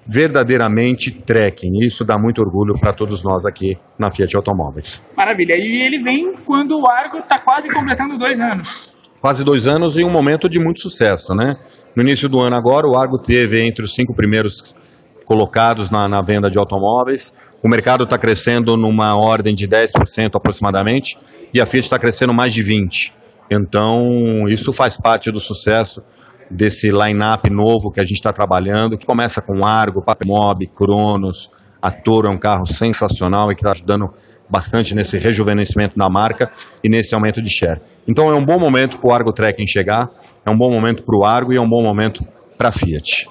verdadeiramente 0.06 1.11
trekking. 1.11 1.78
Isso 1.80 2.04
dá 2.04 2.18
muito 2.18 2.40
orgulho 2.40 2.75
para 2.78 2.92
todos 2.92 3.25
nós 3.25 3.44
aqui 3.44 3.76
na 3.99 4.11
Fiat 4.11 4.37
Automóveis. 4.37 5.11
Maravilha. 5.16 5.54
E 5.56 5.85
ele 5.85 6.02
vem 6.02 6.35
quando 6.44 6.78
o 6.78 6.88
Argo 6.88 7.18
está 7.18 7.38
quase 7.38 7.68
completando 7.73 8.16
dois 8.18 8.38
anos. 8.40 8.94
Quase 9.20 9.42
dois 9.42 9.66
anos 9.66 9.96
e 9.96 10.04
um 10.04 10.11
momento 10.11 10.49
de 10.49 10.61
muito 10.61 10.80
sucesso, 10.80 11.35
né? 11.35 11.56
No 11.97 12.03
início 12.03 12.29
do 12.29 12.38
ano 12.41 12.55
agora, 12.55 12.87
o 12.87 12.95
Argo 12.95 13.17
teve 13.17 13.67
entre 13.67 13.83
os 13.83 13.95
cinco 13.95 14.12
primeiros 14.12 14.76
colocados 15.25 15.91
na, 15.91 16.07
na 16.07 16.21
venda 16.21 16.50
de 16.50 16.59
automóveis. 16.59 17.35
O 17.62 17.69
mercado 17.69 18.05
está 18.05 18.19
crescendo 18.19 18.76
numa 18.76 19.17
ordem 19.17 19.55
de 19.55 19.67
10% 19.67 20.35
aproximadamente 20.35 21.17
e 21.55 21.61
a 21.61 21.65
Fiat 21.65 21.87
está 21.87 21.99
crescendo 21.99 22.35
mais 22.35 22.53
de 22.53 22.62
20%. 22.62 23.12
Então, 23.50 24.47
isso 24.47 24.75
faz 24.75 24.99
parte 24.99 25.31
do 25.31 25.41
sucesso 25.41 26.05
desse 26.50 26.91
line-up 26.91 27.49
novo 27.49 27.91
que 27.91 27.99
a 27.99 28.05
gente 28.05 28.17
está 28.17 28.33
trabalhando, 28.33 28.99
que 28.99 29.07
começa 29.07 29.41
com 29.41 29.65
Argo, 29.65 30.03
Papmob, 30.03 30.67
Cronos, 30.67 31.50
a 31.81 31.91
Toro 31.91 32.29
é 32.29 32.31
um 32.31 32.38
carro 32.38 32.67
sensacional 32.67 33.50
e 33.50 33.55
que 33.55 33.62
está 33.62 33.73
ajudando 33.73 34.12
bastante 34.50 34.95
nesse 34.95 35.17
rejuvenescimento 35.17 35.97
da 35.97 36.11
marca 36.11 36.50
e 36.85 36.88
nesse 36.91 37.15
aumento 37.15 37.41
de 37.41 37.49
share. 37.49 37.81
Então 38.09 38.31
é 38.31 38.35
um 38.35 38.45
bom 38.45 38.59
momento 38.59 38.99
para 38.99 39.09
o 39.09 39.13
Argo 39.13 39.33
Trekking 39.33 39.67
chegar, 39.67 40.09
é 40.45 40.51
um 40.51 40.57
bom 40.57 40.71
momento 40.71 41.03
para 41.03 41.19
o 41.19 41.25
Argo 41.25 41.53
e 41.53 41.57
é 41.57 41.61
um 41.61 41.69
bom 41.69 41.83
momento 41.83 42.25
para 42.57 42.69
a 42.69 42.73
Fiat. 42.73 43.27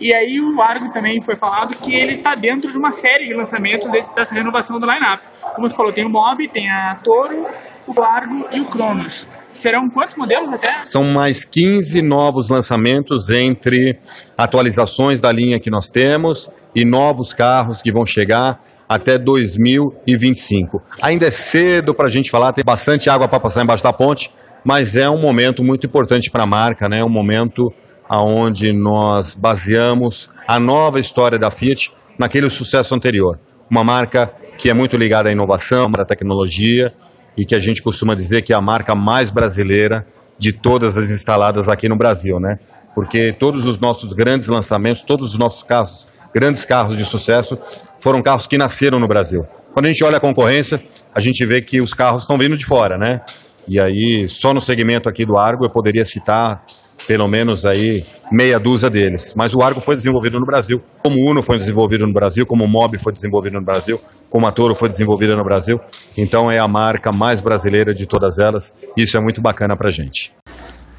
E 0.00 0.14
aí 0.14 0.40
o 0.40 0.62
Argo 0.62 0.90
também 0.92 1.20
foi 1.20 1.36
falado 1.36 1.76
que 1.76 1.94
ele 1.94 2.14
está 2.14 2.34
dentro 2.34 2.72
de 2.72 2.78
uma 2.78 2.90
série 2.90 3.26
de 3.26 3.34
lançamentos 3.34 3.90
desse, 3.90 4.14
dessa 4.14 4.34
renovação 4.34 4.80
do 4.80 4.86
line-up. 4.86 5.22
Como 5.54 5.68
você 5.68 5.76
falou, 5.76 5.92
tem 5.92 6.06
o 6.06 6.08
Mob, 6.08 6.48
tem 6.48 6.70
a 6.70 6.96
Toro, 7.04 7.44
o 7.86 8.02
Argo 8.02 8.48
e 8.50 8.60
o 8.60 8.64
Cronos. 8.64 9.28
Serão 9.52 9.90
quantos 9.90 10.16
modelos 10.16 10.54
até? 10.54 10.84
São 10.84 11.04
mais 11.04 11.44
15 11.44 12.00
novos 12.00 12.48
lançamentos 12.48 13.28
entre 13.28 13.98
atualizações 14.38 15.20
da 15.20 15.30
linha 15.30 15.60
que 15.60 15.70
nós 15.70 15.90
temos 15.90 16.50
e 16.74 16.84
novos 16.84 17.34
carros 17.34 17.82
que 17.82 17.92
vão 17.92 18.06
chegar 18.06 18.58
até 18.90 19.16
2025. 19.16 20.82
Ainda 21.00 21.28
é 21.28 21.30
cedo 21.30 21.94
para 21.94 22.06
a 22.06 22.10
gente 22.10 22.28
falar, 22.28 22.52
tem 22.52 22.64
bastante 22.64 23.08
água 23.08 23.28
para 23.28 23.38
passar 23.38 23.62
embaixo 23.62 23.84
da 23.84 23.92
ponte, 23.92 24.32
mas 24.64 24.96
é 24.96 25.08
um 25.08 25.16
momento 25.16 25.62
muito 25.62 25.86
importante 25.86 26.28
para 26.28 26.42
a 26.42 26.46
marca, 26.46 26.88
né? 26.88 27.04
um 27.04 27.08
momento 27.08 27.72
aonde 28.08 28.72
nós 28.72 29.32
baseamos 29.32 30.28
a 30.48 30.58
nova 30.58 30.98
história 30.98 31.38
da 31.38 31.52
Fiat 31.52 31.92
naquele 32.18 32.50
sucesso 32.50 32.92
anterior. 32.92 33.38
Uma 33.70 33.84
marca 33.84 34.28
que 34.58 34.68
é 34.68 34.74
muito 34.74 34.96
ligada 34.96 35.28
à 35.28 35.32
inovação, 35.32 35.88
à 35.96 36.04
tecnologia 36.04 36.92
e 37.36 37.46
que 37.46 37.54
a 37.54 37.60
gente 37.60 37.80
costuma 37.80 38.16
dizer 38.16 38.42
que 38.42 38.52
é 38.52 38.56
a 38.56 38.60
marca 38.60 38.96
mais 38.96 39.30
brasileira 39.30 40.04
de 40.36 40.52
todas 40.52 40.98
as 40.98 41.10
instaladas 41.10 41.68
aqui 41.68 41.88
no 41.88 41.94
Brasil, 41.94 42.40
né? 42.40 42.58
Porque 42.92 43.32
todos 43.32 43.66
os 43.66 43.78
nossos 43.78 44.12
grandes 44.12 44.48
lançamentos, 44.48 45.04
todos 45.04 45.30
os 45.30 45.38
nossos 45.38 45.62
carros, 45.62 46.08
grandes 46.34 46.64
carros 46.64 46.96
de 46.96 47.04
sucesso, 47.04 47.56
foram 48.00 48.22
carros 48.22 48.46
que 48.46 48.58
nasceram 48.58 48.98
no 48.98 49.06
Brasil. 49.06 49.46
Quando 49.72 49.86
a 49.86 49.88
gente 49.88 50.02
olha 50.02 50.16
a 50.16 50.20
concorrência, 50.20 50.82
a 51.14 51.20
gente 51.20 51.44
vê 51.44 51.62
que 51.62 51.80
os 51.80 51.94
carros 51.94 52.22
estão 52.22 52.36
vindo 52.36 52.56
de 52.56 52.64
fora, 52.64 52.98
né? 52.98 53.20
E 53.68 53.78
aí, 53.78 54.28
só 54.28 54.52
no 54.52 54.60
segmento 54.60 55.08
aqui 55.08 55.24
do 55.24 55.36
Argo, 55.36 55.64
eu 55.64 55.70
poderia 55.70 56.04
citar 56.04 56.64
pelo 57.06 57.26
menos 57.26 57.64
aí 57.64 58.04
meia 58.30 58.58
dúzia 58.58 58.90
deles. 58.90 59.32
Mas 59.34 59.54
o 59.54 59.62
Argo 59.62 59.80
foi 59.80 59.94
desenvolvido 59.94 60.38
no 60.38 60.46
Brasil, 60.46 60.82
como 61.02 61.16
o 61.16 61.30
Uno 61.30 61.42
foi 61.42 61.56
desenvolvido 61.56 62.06
no 62.06 62.12
Brasil, 62.12 62.46
como 62.46 62.64
o 62.64 62.68
Mob 62.68 62.98
foi 62.98 63.12
desenvolvido 63.12 63.54
no 63.54 63.64
Brasil, 63.64 64.00
como 64.28 64.46
a 64.46 64.52
Toro 64.52 64.74
foi 64.74 64.88
desenvolvida 64.88 65.36
no 65.36 65.44
Brasil. 65.44 65.80
Então 66.16 66.50
é 66.50 66.58
a 66.58 66.68
marca 66.68 67.10
mais 67.12 67.40
brasileira 67.40 67.94
de 67.94 68.06
todas 68.06 68.38
elas. 68.38 68.74
Isso 68.96 69.16
é 69.16 69.20
muito 69.20 69.40
bacana 69.40 69.76
pra 69.76 69.90
gente. 69.90 70.32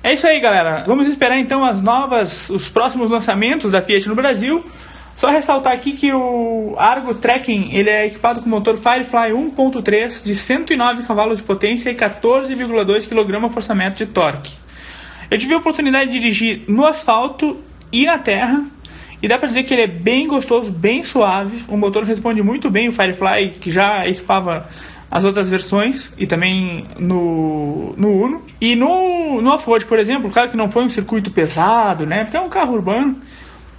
É 0.04 0.14
isso 0.14 0.26
aí, 0.26 0.40
galera. 0.40 0.84
Vamos 0.88 1.08
esperar 1.08 1.38
então 1.38 1.64
as 1.64 1.82
novas, 1.82 2.50
os 2.50 2.68
próximos 2.68 3.12
lançamentos 3.12 3.72
da 3.72 3.82
Fiat 3.82 4.10
no 4.10 4.16
Brasil. 4.16 4.66
Só 5.22 5.30
ressaltar 5.30 5.74
aqui 5.74 5.92
que 5.92 6.12
o 6.12 6.74
Argo 6.80 7.14
Trekking 7.14 7.70
ele 7.74 7.92
é 7.92 8.08
equipado 8.08 8.42
com 8.42 8.50
motor 8.50 8.76
Firefly 8.76 9.32
1.3 9.32 10.24
de 10.24 10.36
109 10.36 11.04
cavalos 11.04 11.38
de 11.38 11.44
potência 11.44 11.92
e 11.92 11.96
14,2 11.96 13.08
kgfm 13.08 13.94
de 13.96 14.08
torque. 14.08 14.54
Eu 15.30 15.38
tive 15.38 15.54
a 15.54 15.60
oportunidade 15.60 16.10
de 16.10 16.18
dirigir 16.20 16.64
no 16.68 16.88
asfalto 16.88 17.60
e 17.92 18.08
na 18.08 18.18
terra. 18.18 18.66
E 19.22 19.28
dá 19.28 19.38
pra 19.38 19.48
dizer 19.48 19.62
que 19.62 19.76
ele 19.76 19.84
é 19.84 19.88
bem 19.88 20.26
gostoso, 20.26 20.72
bem 20.72 21.04
suave. 21.04 21.66
O 21.68 21.78
motor 21.78 22.04
responde 22.04 22.42
muito 22.42 22.72
bem 22.72 22.90
o 22.90 22.92
Firefly, 22.92 23.60
que 23.62 23.70
já 23.70 24.08
equipava 24.08 24.68
as 25.12 25.24
outras 25.24 25.52
versões 25.52 26.12
e 26.18 26.26
também 26.26 26.88
no, 26.98 27.94
no 27.96 28.10
Uno. 28.10 28.42
E 28.60 28.76
no, 28.76 29.40
no 29.40 29.52
Off-Road, 29.52 29.86
por 29.86 30.00
exemplo, 30.00 30.32
claro 30.32 30.50
que 30.50 30.58
não 30.58 30.72
foi 30.72 30.84
um 30.84 30.90
circuito 30.90 31.30
pesado, 31.30 32.08
né? 32.08 32.24
Porque 32.24 32.38
é 32.38 32.42
um 32.42 32.50
carro 32.50 32.74
urbano. 32.74 33.22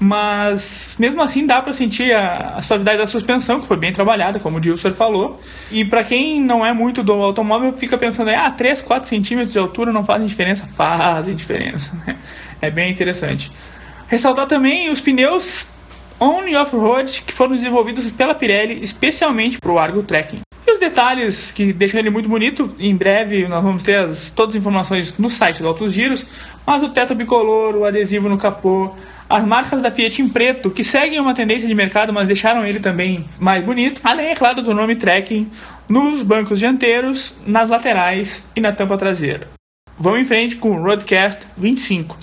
Mas 0.03 0.97
mesmo 0.99 1.23
assim 1.23 1.47
dá 1.47 1.62
para 1.62 1.73
sentir 1.73 2.12
a, 2.12 2.55
a, 2.57 2.62
suavidade 2.62 2.99
da 2.99 3.07
suspensão, 3.07 3.61
que 3.61 3.69
foi 3.69 3.77
bem 3.77 3.93
trabalhada, 3.93 4.41
como 4.41 4.57
o 4.57 4.61
Dilson 4.61 4.91
falou. 4.91 5.38
E 5.71 5.85
para 5.85 6.03
quem 6.03 6.43
não 6.43 6.67
é 6.67 6.73
muito 6.73 7.05
do 7.05 7.12
automóvel, 7.12 7.73
fica 7.75 7.97
pensando, 7.97 8.31
ah, 8.31 8.51
3, 8.51 8.83
4 8.83 9.09
centímetros 9.09 9.53
de 9.53 9.61
altura 9.61 9.93
não 9.93 10.05
fazem 10.05 10.27
diferença? 10.27 10.67
Fazem 10.67 11.37
diferença. 11.37 11.93
Né? 12.05 12.17
É 12.61 12.69
bem 12.69 12.91
interessante. 12.91 13.53
Ressaltar 14.09 14.47
também 14.47 14.91
os 14.91 15.01
pneus 15.01 15.69
on 16.19 16.49
e 16.49 16.57
off-road 16.57 17.23
que 17.25 17.33
foram 17.33 17.55
desenvolvidos 17.55 18.11
pela 18.11 18.35
Pirelli 18.35 18.83
especialmente 18.83 19.59
para 19.61 19.71
o 19.71 19.79
Argo 19.79 20.03
Trekking. 20.03 20.41
E 20.67 20.73
os 20.73 20.81
detalhes 20.81 21.53
que 21.53 21.73
deixam 21.73 22.01
ele 22.01 22.11
muito 22.11 22.29
bonito, 22.29 22.75
em 22.81 22.97
breve 22.97 23.47
nós 23.47 23.62
vamos 23.62 23.85
ter 23.85 23.99
as, 23.99 24.31
todas 24.31 24.57
as 24.57 24.61
informações 24.61 25.17
no 25.17 25.31
site 25.31 25.62
do 25.62 25.69
Autos 25.69 25.93
Giros, 25.93 26.27
mas 26.67 26.83
o 26.83 26.88
teto 26.88 27.15
bicolor, 27.15 27.77
o 27.77 27.85
adesivo 27.85 28.29
no 28.29 28.37
capô, 28.37 28.95
as 29.33 29.45
marcas 29.45 29.81
da 29.81 29.90
Fiat 29.90 30.21
em 30.21 30.29
preto, 30.29 30.71
que 30.71 30.85
seguem 30.85 31.18
uma 31.18 31.33
tendência 31.33 31.66
de 31.66 31.75
mercado, 31.75 32.12
mas 32.12 32.27
deixaram 32.27 32.66
ele 32.66 32.81
também 32.81 33.25
mais 33.40 33.64
bonito. 33.64 34.01
Além, 34.05 34.29
é 34.29 34.35
claro, 34.35 34.62
do 34.62 34.75
nome 34.75 34.95
Trekking 34.95 35.51
nos 35.88 36.23
bancos 36.23 36.59
dianteiros, 36.59 37.35
nas 37.47 37.71
laterais 37.71 38.45
e 38.55 38.61
na 38.61 38.73
tampa 38.73 38.97
traseira. 38.99 39.49
Vamos 39.99 40.21
em 40.21 40.25
frente 40.25 40.57
com 40.57 40.73
o 40.73 40.83
Roadcast 40.83 41.47
25. 41.57 42.16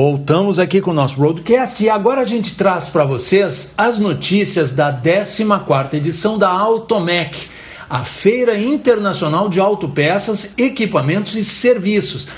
Voltamos 0.00 0.60
aqui 0.60 0.80
com 0.80 0.92
o 0.92 0.94
nosso 0.94 1.16
Roadcast 1.16 1.82
e 1.82 1.90
agora 1.90 2.20
a 2.20 2.24
gente 2.24 2.54
traz 2.54 2.88
para 2.88 3.02
vocês 3.02 3.74
as 3.76 3.98
notícias 3.98 4.72
da 4.72 4.92
14ª 4.92 5.94
edição 5.94 6.38
da 6.38 6.48
Automec, 6.48 7.48
a 7.90 8.04
Feira 8.04 8.56
Internacional 8.56 9.48
de 9.48 9.58
Autopeças, 9.58 10.56
Equipamentos 10.56 11.34
e 11.34 11.44
Serviços. 11.44 12.28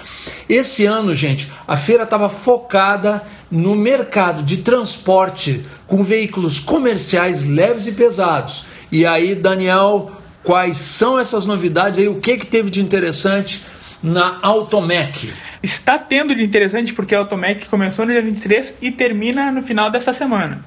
Esse 0.48 0.86
ano, 0.86 1.14
gente, 1.14 1.52
a 1.68 1.76
feira 1.76 2.04
estava 2.04 2.30
focada 2.30 3.22
no 3.50 3.76
mercado 3.76 4.42
de 4.42 4.56
transporte 4.56 5.66
com 5.86 6.02
veículos 6.02 6.58
comerciais 6.58 7.44
leves 7.44 7.86
e 7.86 7.92
pesados. 7.92 8.64
E 8.90 9.04
aí, 9.04 9.34
Daniel, 9.34 10.12
quais 10.42 10.78
são 10.78 11.18
essas 11.18 11.44
novidades 11.44 11.98
aí? 11.98 12.08
O 12.08 12.22
que, 12.22 12.38
que 12.38 12.46
teve 12.46 12.70
de 12.70 12.80
interessante 12.80 13.62
na 14.02 14.38
Automec? 14.40 15.30
Está 15.62 15.98
tendo 15.98 16.34
de 16.34 16.42
interessante 16.42 16.92
porque 16.92 17.14
a 17.14 17.18
Automec 17.18 17.68
começou 17.68 18.06
no 18.06 18.12
dia 18.12 18.22
23 18.22 18.78
e 18.80 18.90
termina 18.90 19.50
no 19.50 19.62
final 19.62 19.90
dessa 19.90 20.12
semana. 20.12 20.64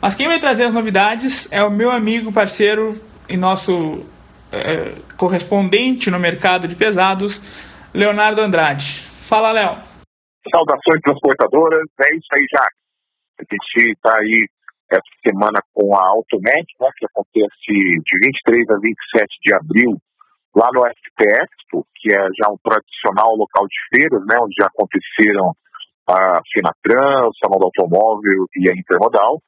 Mas 0.00 0.14
quem 0.14 0.26
vai 0.26 0.40
trazer 0.40 0.64
as 0.64 0.72
novidades 0.72 1.50
é 1.52 1.62
o 1.62 1.70
meu 1.70 1.90
amigo, 1.90 2.32
parceiro 2.32 3.00
e 3.28 3.36
nosso 3.36 4.04
é, 4.50 4.94
correspondente 5.16 6.10
no 6.10 6.18
mercado 6.18 6.66
de 6.66 6.74
pesados, 6.74 7.40
Leonardo 7.94 8.40
Andrade. 8.40 9.00
Fala, 9.20 9.52
Léo. 9.52 9.72
Saudações 10.52 11.00
transportadoras, 11.04 11.86
é 12.00 12.16
isso 12.16 12.28
aí, 12.32 12.46
já. 12.52 12.66
A 13.38 13.44
gente 13.48 13.92
está 13.92 14.18
aí 14.18 14.48
essa 14.90 15.02
semana 15.26 15.60
com 15.72 15.94
a 15.96 16.04
Automec, 16.08 16.66
né, 16.80 16.88
que 16.98 17.06
acontece 17.06 17.54
de 17.66 18.18
23 18.24 18.70
a 18.70 18.74
27 18.74 19.26
de 19.42 19.54
abril 19.54 19.98
lá 20.54 20.68
no 20.72 20.84
FP 20.84 21.24
Expo, 21.24 21.86
que 21.96 22.12
é 22.12 22.22
já 22.38 22.50
um 22.50 22.58
tradicional 22.62 23.34
local 23.36 23.66
de 23.66 23.78
feiras, 23.90 24.20
né, 24.26 24.36
onde 24.40 24.54
já 24.58 24.66
aconteceram 24.66 25.52
a 26.08 26.40
Finatran, 26.52 27.28
o 27.28 27.36
Salão 27.40 27.58
do 27.58 27.70
Automóvel 27.70 28.46
e 28.56 28.68
a 28.68 28.72
Intermodal. 28.72 29.40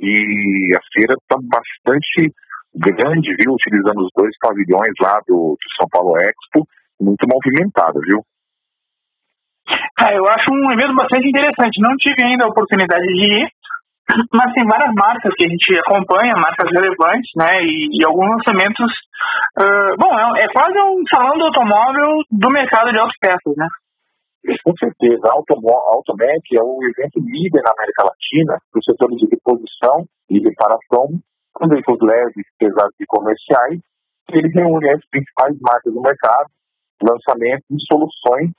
E 0.00 0.72
a 0.74 0.82
feira 0.94 1.14
está 1.14 1.36
bastante 1.36 2.32
grande, 2.74 3.34
viu, 3.38 3.52
utilizando 3.52 4.00
os 4.00 4.10
dois 4.14 4.32
pavilhões 4.40 4.94
lá 5.02 5.20
do, 5.26 5.58
do 5.58 5.68
São 5.78 5.88
Paulo 5.90 6.16
Expo, 6.16 6.66
muito 7.00 7.26
movimentada, 7.26 7.98
viu? 8.00 8.22
É, 10.06 10.16
eu 10.16 10.26
acho 10.28 10.46
um 10.50 10.72
evento 10.72 10.94
bastante 10.94 11.28
interessante. 11.28 11.82
Não 11.82 11.94
tive 11.98 12.24
ainda 12.24 12.44
a 12.44 12.48
oportunidade 12.48 13.06
de 13.06 13.44
ir, 13.44 13.48
mas 14.32 14.52
tem 14.54 14.64
várias 14.66 14.92
marcas 14.94 15.32
que 15.34 15.46
a 15.46 15.48
gente 15.48 15.78
acompanha, 15.78 16.34
marcas 16.34 16.70
relevantes, 16.70 17.30
né? 17.36 17.62
E, 17.62 18.00
e 18.00 18.04
alguns 18.04 18.28
lançamentos. 18.38 18.90
Uh, 19.58 19.92
bom, 19.98 20.10
é, 20.36 20.44
é, 20.44 20.46
quase 20.52 20.74
um 20.78 21.02
salão 21.12 21.36
do 21.36 21.44
automóvel 21.44 22.22
do 22.30 22.50
mercado 22.50 22.90
de 22.90 22.98
autopeças, 22.98 23.54
né? 23.56 23.68
Com 24.64 24.72
certeza. 24.76 25.20
A 25.28 25.36
Automec 25.36 26.42
é 26.56 26.62
o 26.62 26.78
evento 26.80 27.20
líder 27.20 27.60
na 27.60 27.72
América 27.76 28.08
Latina 28.08 28.56
para 28.72 28.78
os 28.78 28.84
setores 28.84 29.16
de 29.18 29.28
reposição 29.28 30.06
e 30.30 30.40
reparação 30.40 31.20
com 31.52 31.68
veículos 31.68 32.00
leves, 32.00 32.46
pesados 32.58 32.96
e 32.98 33.06
comerciais. 33.06 33.80
Ele 34.32 34.48
reúne 34.48 34.90
as 34.90 35.04
principais 35.10 35.56
marcas 35.60 35.92
do 35.92 36.00
mercado, 36.00 36.48
lançamentos 37.02 37.68
e 37.68 37.84
soluções, 37.84 38.50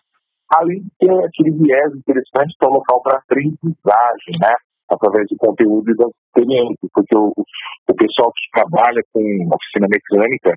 além 0.54 0.84
de 0.84 0.92
ter 1.00 1.26
aquele 1.26 1.52
viés 1.58 1.96
interessante 1.96 2.54
para 2.60 2.70
o 2.70 2.74
local 2.74 3.02
para 3.02 3.18
aprendizagem, 3.18 4.38
né? 4.40 4.54
Através 4.92 5.28
do 5.30 5.38
conteúdo 5.38 5.92
e 5.92 5.96
das 5.96 6.12
experiências, 6.28 6.90
porque 6.94 7.16
o, 7.18 7.32
o 7.32 7.96
pessoal 7.96 8.32
que 8.36 8.60
trabalha 8.60 9.02
com 9.14 9.22
oficina 9.56 9.88
mecânica 9.88 10.54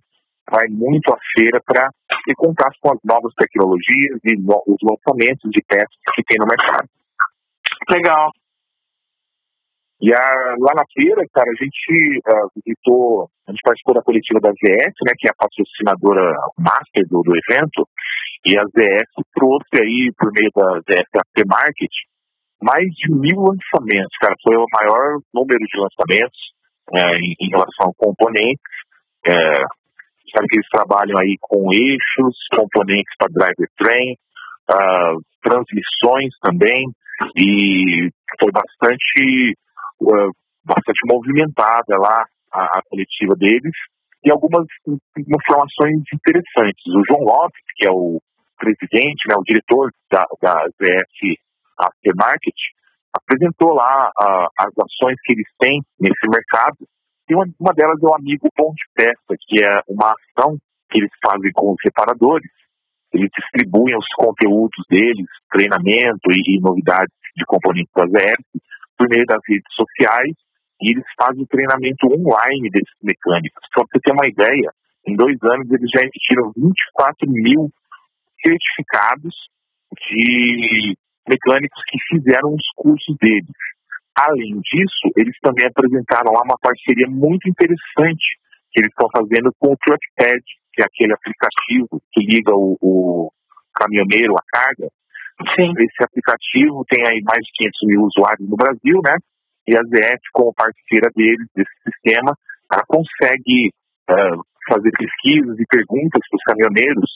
vai 0.50 0.66
muito 0.68 1.08
à 1.12 1.18
feira 1.36 1.60
para 1.64 1.88
ter 2.24 2.34
contato 2.36 2.76
com 2.80 2.92
as 2.92 3.00
novas 3.04 3.32
tecnologias 3.34 4.20
e 4.24 4.36
no, 4.36 4.60
os 4.66 4.80
lançamentos 4.82 5.50
de 5.50 5.62
peças 5.66 5.96
que 6.14 6.22
tem 6.24 6.36
no 6.38 6.46
mercado. 6.46 6.88
Legal. 7.90 8.30
E 10.00 10.12
a, 10.12 10.20
lá 10.60 10.72
na 10.76 10.84
feira, 10.92 11.24
cara, 11.32 11.48
a 11.48 11.56
gente 11.56 12.20
uh, 12.28 12.48
visitou, 12.56 13.30
a 13.48 13.52
gente 13.52 13.62
participou 13.64 13.94
da 13.94 14.02
coletiva 14.02 14.40
da 14.40 14.50
ZF, 14.50 14.96
né, 15.06 15.12
que 15.16 15.28
é 15.28 15.30
a 15.30 15.38
patrocinadora 15.38 16.36
master 16.58 17.08
do, 17.08 17.22
do 17.22 17.32
evento, 17.32 17.88
e 18.44 18.58
a 18.58 18.64
ZF 18.68 19.24
trouxe 19.32 19.80
aí, 19.80 20.12
por 20.18 20.30
meio 20.32 20.50
da 20.52 20.80
ZF 20.84 21.08
Aftermarket, 21.08 21.94
mais 22.64 22.88
de 22.96 23.12
mil 23.12 23.44
lançamentos, 23.44 24.16
cara, 24.20 24.34
foi 24.42 24.56
o 24.56 24.66
maior 24.72 25.20
número 25.32 25.60
de 25.60 25.76
lançamentos 25.76 26.40
é, 26.96 27.00
em, 27.20 27.34
em, 27.40 27.48
relação 27.50 27.92
a 27.92 27.96
componentes, 27.96 28.72
é, 29.26 29.32
sabe 30.34 30.48
que 30.48 30.56
eles 30.58 30.68
trabalham 30.72 31.16
aí 31.20 31.36
com 31.40 31.72
eixos, 31.72 32.34
componentes 32.56 33.14
para 33.18 33.32
driver 33.32 33.68
train, 33.78 34.16
uh, 34.70 35.16
transmissões 35.42 36.32
também, 36.42 36.90
e 37.38 38.10
foi 38.40 38.50
bastante, 38.50 39.54
uh, 40.02 40.30
bastante 40.64 41.00
movimentada 41.06 41.94
lá 41.96 42.26
a, 42.52 42.64
a, 42.64 42.82
coletiva 42.88 43.34
deles, 43.36 43.74
e 44.24 44.30
algumas 44.32 44.66
informações 45.16 46.00
interessantes. 46.12 46.82
O 46.88 47.02
João 47.06 47.24
Lopes, 47.24 47.62
que 47.76 47.86
é 47.86 47.92
o 47.92 48.18
presidente, 48.58 49.28
né, 49.28 49.36
o 49.36 49.44
diretor 49.44 49.90
da, 50.10 50.24
da 50.40 50.66
ZF 50.80 51.38
Aftermarket, 51.78 52.56
apresentou 53.14 53.74
lá 53.74 54.10
uh, 54.10 54.48
as 54.58 54.72
ações 54.78 55.16
que 55.24 55.34
eles 55.34 55.48
têm 55.58 55.80
nesse 56.00 56.26
mercado 56.28 56.86
e 57.28 57.34
uma, 57.34 57.46
uma 57.58 57.72
delas 57.72 57.96
é 58.02 58.06
o 58.06 58.14
Amigo 58.14 58.48
Bom 58.56 58.72
de 58.74 58.84
Peça, 58.94 59.32
que 59.48 59.64
é 59.64 59.80
uma 59.88 60.12
ação 60.12 60.58
que 60.90 61.00
eles 61.00 61.10
fazem 61.24 61.50
com 61.52 61.72
os 61.72 61.80
reparadores. 61.82 62.50
Eles 63.12 63.30
distribuem 63.32 63.96
os 63.96 64.06
conteúdos 64.16 64.84
deles, 64.90 65.26
treinamento 65.50 66.28
e, 66.28 66.56
e 66.56 66.60
novidades 66.60 67.14
de 67.36 67.44
componentes 67.46 67.92
da 67.94 68.04
ZF, 68.04 68.44
por 68.98 69.08
meio 69.08 69.24
das 69.24 69.40
redes 69.48 69.72
sociais, 69.72 70.36
e 70.82 70.92
eles 70.92 71.04
fazem 71.16 71.42
o 71.42 71.46
treinamento 71.46 72.06
online 72.12 72.68
desses 72.68 72.98
mecânicos. 73.02 73.62
Só 73.72 73.86
para 73.86 73.88
você 73.94 74.00
ter 74.04 74.12
uma 74.12 74.28
ideia, 74.28 74.70
em 75.06 75.16
dois 75.16 75.38
anos 75.42 75.70
eles 75.70 75.88
já 75.94 76.00
emitiram 76.02 76.52
24 76.54 77.30
mil 77.30 77.70
certificados 78.44 79.34
de 79.96 80.96
mecânicos 81.28 81.82
que 81.88 81.98
fizeram 82.08 82.54
os 82.54 82.66
cursos 82.76 83.16
deles. 83.20 83.56
Além 84.14 84.60
disso, 84.62 85.10
eles 85.16 85.34
também 85.42 85.66
apresentaram 85.66 86.32
lá 86.32 86.42
uma 86.44 86.58
parceria 86.60 87.08
muito 87.08 87.48
interessante 87.48 88.38
que 88.70 88.80
eles 88.80 88.90
estão 88.90 89.08
fazendo 89.10 89.50
com 89.58 89.72
o 89.72 89.76
Truckpad, 89.76 90.42
que 90.72 90.82
é 90.82 90.84
aquele 90.84 91.14
aplicativo 91.14 92.02
que 92.12 92.22
liga 92.22 92.54
o, 92.54 92.76
o 92.80 93.30
caminhoneiro 93.74 94.34
à 94.34 94.42
carga. 94.50 94.88
Sim. 95.58 95.74
Esse 95.78 96.02
aplicativo 96.02 96.84
tem 96.88 97.02
aí 97.06 97.20
mais 97.22 97.42
de 97.42 97.50
500 97.58 97.88
mil 97.90 98.00
usuários 98.02 98.48
no 98.48 98.56
Brasil, 98.56 99.00
né? 99.02 99.18
E 99.66 99.74
a 99.74 99.82
ZF, 99.82 100.22
como 100.32 100.54
parceira 100.54 101.10
deles, 101.14 101.46
desse 101.54 101.74
sistema, 101.82 102.36
ela 102.70 102.84
consegue 102.86 103.70
uh, 104.10 104.38
fazer 104.68 104.90
pesquisas 104.94 105.58
e 105.58 105.66
perguntas 105.66 106.22
para 106.28 106.38
os 106.38 106.44
caminhoneiros 106.46 107.10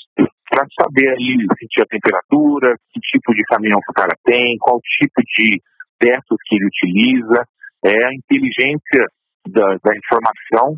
para 0.48 0.66
saber 0.80 1.08
aí 1.10 1.36
sentir 1.60 1.82
a 1.82 1.90
temperatura, 1.92 2.76
que 2.90 3.00
tipo 3.00 3.34
de 3.34 3.42
caminhão 3.44 3.80
que 3.80 3.92
o 3.92 3.94
cara 3.94 4.16
tem, 4.24 4.56
qual 4.58 4.80
tipo 4.80 5.20
de 5.36 5.60
peças 5.98 6.38
que 6.46 6.56
ele 6.56 6.66
utiliza, 6.66 7.44
é 7.84 8.06
a 8.06 8.14
inteligência 8.14 9.04
da, 9.46 9.76
da 9.82 9.92
informação 9.96 10.76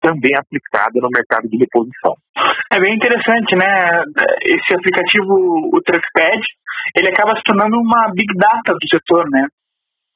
também 0.00 0.32
aplicada 0.32 0.96
no 0.96 1.12
mercado 1.12 1.46
de 1.48 1.58
reposição. 1.58 2.16
É 2.72 2.80
bem 2.80 2.96
interessante, 2.96 3.52
né? 3.54 3.68
Esse 4.42 4.72
aplicativo, 4.72 5.76
o 5.76 5.78
Truckpad, 5.84 6.40
ele 6.96 7.10
acaba 7.12 7.36
se 7.36 7.44
tornando 7.44 7.76
uma 7.76 8.08
big 8.14 8.32
data 8.34 8.72
do 8.72 8.86
setor, 8.88 9.28
né? 9.30 9.46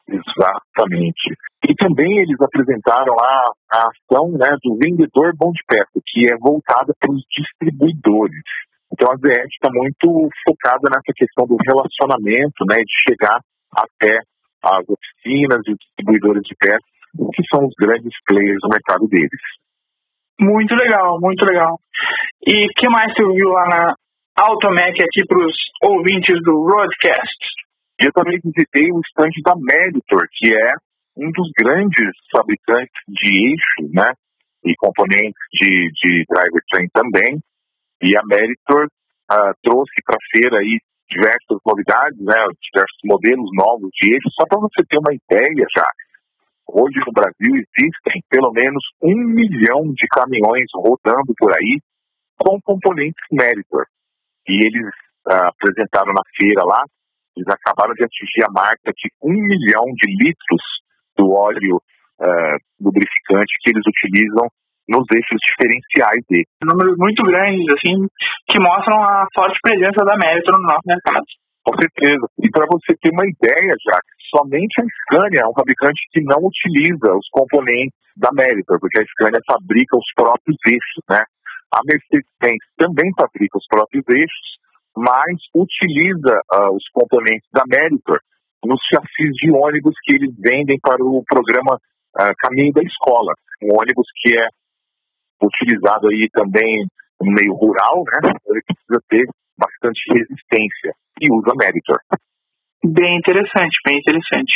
Exatamente. 0.09 1.37
E 1.69 1.75
também 1.77 2.19
eles 2.19 2.41
apresentaram 2.41 3.15
lá 3.15 3.53
a 3.73 3.89
ação 3.89 4.33
né, 4.33 4.57
do 4.63 4.77
vendedor 4.77 5.33
bom 5.37 5.51
de 5.51 5.63
peça, 5.67 6.01
que 6.07 6.33
é 6.33 6.37
voltada 6.37 6.93
para 7.01 7.13
os 7.13 7.23
distribuidores. 7.31 8.45
Então 8.95 9.11
a 9.11 9.17
ZF 9.19 9.51
está 9.51 9.69
muito 9.75 10.07
focada 10.47 10.87
nessa 10.87 11.11
questão 11.11 11.47
do 11.51 11.59
relacionamento, 11.67 12.63
né, 12.71 12.79
de 12.79 12.95
chegar 13.03 13.43
até 13.75 14.15
as 14.63 14.87
oficinas 14.87 15.59
e 15.67 15.75
distribuidores 15.75 16.43
de 16.47 16.55
peças, 16.55 16.95
que 17.35 17.43
são 17.51 17.67
os 17.67 17.75
grandes 17.75 18.15
players 18.25 18.63
do 18.63 18.71
mercado 18.71 19.07
deles. 19.11 19.43
Muito 20.41 20.75
legal, 20.75 21.19
muito 21.21 21.45
legal. 21.45 21.75
E 22.47 22.69
que 22.79 22.89
mais 22.89 23.13
você 23.13 23.23
viu 23.23 23.51
lá 23.51 23.67
na 23.67 23.95
Automec 24.47 24.95
aqui 25.03 25.27
para 25.27 25.39
os 25.39 25.55
ouvintes 25.83 26.39
do 26.43 26.55
Roadcast? 26.55 27.43
Eu 27.99 28.11
também 28.13 28.39
visitei 28.43 28.91
o 28.91 29.01
estande 29.03 29.43
da 29.43 29.55
Meritor, 29.55 30.23
que 30.39 30.55
é 30.55 30.71
um 31.17 31.31
dos 31.31 31.51
grandes 31.59 32.11
fabricantes 32.31 33.03
de 33.09 33.31
eixo, 33.31 33.91
né? 33.95 34.11
E 34.65 34.75
componentes 34.79 35.43
de, 35.53 35.91
de 36.03 36.25
driver 36.27 36.63
train 36.71 36.89
também. 36.93 37.39
E 38.05 38.13
a 38.13 38.23
Meritor 38.29 38.85
uh, 39.33 39.53
trouxe 39.65 39.97
para 40.05 40.21
a 40.21 40.27
feira 40.29 40.61
aí 40.61 40.77
diversas 41.09 41.57
novidades, 41.65 42.21
né, 42.21 42.37
diversos 42.61 43.01
modelos 43.01 43.49
novos 43.57 43.89
de 43.97 44.13
eixo. 44.13 44.29
Só 44.37 44.45
para 44.45 44.61
você 44.61 44.85
ter 44.85 45.01
uma 45.01 45.17
ideia, 45.17 45.65
já, 45.73 45.89
hoje 46.69 47.01
no 47.01 47.13
Brasil 47.17 47.65
existem 47.65 48.21
pelo 48.29 48.53
menos 48.53 48.85
um 49.01 49.17
milhão 49.33 49.89
de 49.97 50.05
caminhões 50.13 50.69
rodando 50.77 51.33
por 51.33 51.49
aí 51.57 51.81
com 52.37 52.61
componentes 52.61 53.25
Meritor. 53.33 53.89
E 54.49 54.53
eles 54.53 54.93
uh, 55.25 55.49
apresentaram 55.49 56.13
na 56.13 56.25
feira 56.37 56.61
lá, 56.61 56.85
eles 57.33 57.49
acabaram 57.49 57.97
de 57.97 58.05
atingir 58.05 58.45
a 58.45 58.53
marca 58.53 58.93
de 58.93 59.09
um 59.25 59.33
milhão 59.33 59.89
de 59.97 60.13
litros 60.13 60.65
do 61.17 61.33
óleo 61.33 61.81
uh, 62.21 62.57
lubrificante 62.77 63.57
que 63.65 63.73
eles 63.73 63.85
utilizam 63.89 64.45
nos 64.89 65.05
eixos 65.15 65.41
diferenciais 65.41 66.23
dele. 66.29 66.49
Números 66.63 66.97
muito 66.99 67.23
grandes, 67.25 67.65
assim, 67.73 67.97
que 68.49 68.61
mostram 68.61 69.01
a 69.01 69.27
forte 69.33 69.59
presença 69.63 70.05
da 70.05 70.17
Meritor 70.17 70.61
no 70.61 70.69
nosso 70.69 70.87
mercado. 70.87 71.25
Com 71.65 71.75
certeza. 71.81 72.27
E 72.45 72.49
para 72.53 72.69
você 72.69 72.93
ter 73.01 73.09
uma 73.09 73.25
ideia, 73.25 73.73
já 73.81 73.97
somente 74.37 74.77
a 74.81 74.85
Scania 74.85 75.41
é 75.45 75.49
um 75.49 75.57
fabricante 75.57 76.01
que 76.13 76.21
não 76.21 76.45
utiliza 76.45 77.09
os 77.17 77.29
componentes 77.33 77.97
da 78.17 78.29
Meritor, 78.37 78.77
porque 78.79 79.01
a 79.01 79.09
Scania 79.17 79.41
fabrica 79.49 79.97
os 79.97 80.09
próprios 80.13 80.59
eixos, 80.69 81.03
né? 81.09 81.25
A 81.73 81.81
Mercedes-Benz 81.89 82.63
também 82.77 83.09
fabrica 83.17 83.57
os 83.57 83.67
próprios 83.67 84.05
eixos, 84.13 84.49
mas 84.95 85.41
utiliza 85.57 86.37
uh, 86.55 86.71
os 86.77 86.85
componentes 86.93 87.49
da 87.51 87.65
Meritor 87.67 88.21
nos 88.65 88.81
chassis 88.93 89.33
de 89.41 89.51
ônibus 89.51 89.97
que 90.05 90.17
eles 90.17 90.33
vendem 90.39 90.79
para 90.81 91.03
o 91.03 91.25
programa 91.27 91.75
uh, 91.75 92.33
Caminho 92.39 92.73
da 92.73 92.83
Escola, 92.83 93.33
um 93.63 93.73
ônibus 93.75 94.07
que 94.21 94.37
é 94.37 94.47
utilizado 95.47 96.09
aí 96.09 96.29
também 96.33 96.87
no 97.21 97.31
meio 97.33 97.55
rural, 97.55 98.03
né? 98.05 98.33
Ele 98.49 98.63
precisa 98.67 99.01
ter 99.09 99.25
bastante 99.57 100.01
resistência 100.13 100.91
e 101.21 101.31
usa 101.31 101.55
Meritor. 101.55 102.01
Bem 102.85 103.17
interessante, 103.19 103.77
bem 103.87 103.97
interessante. 103.99 104.55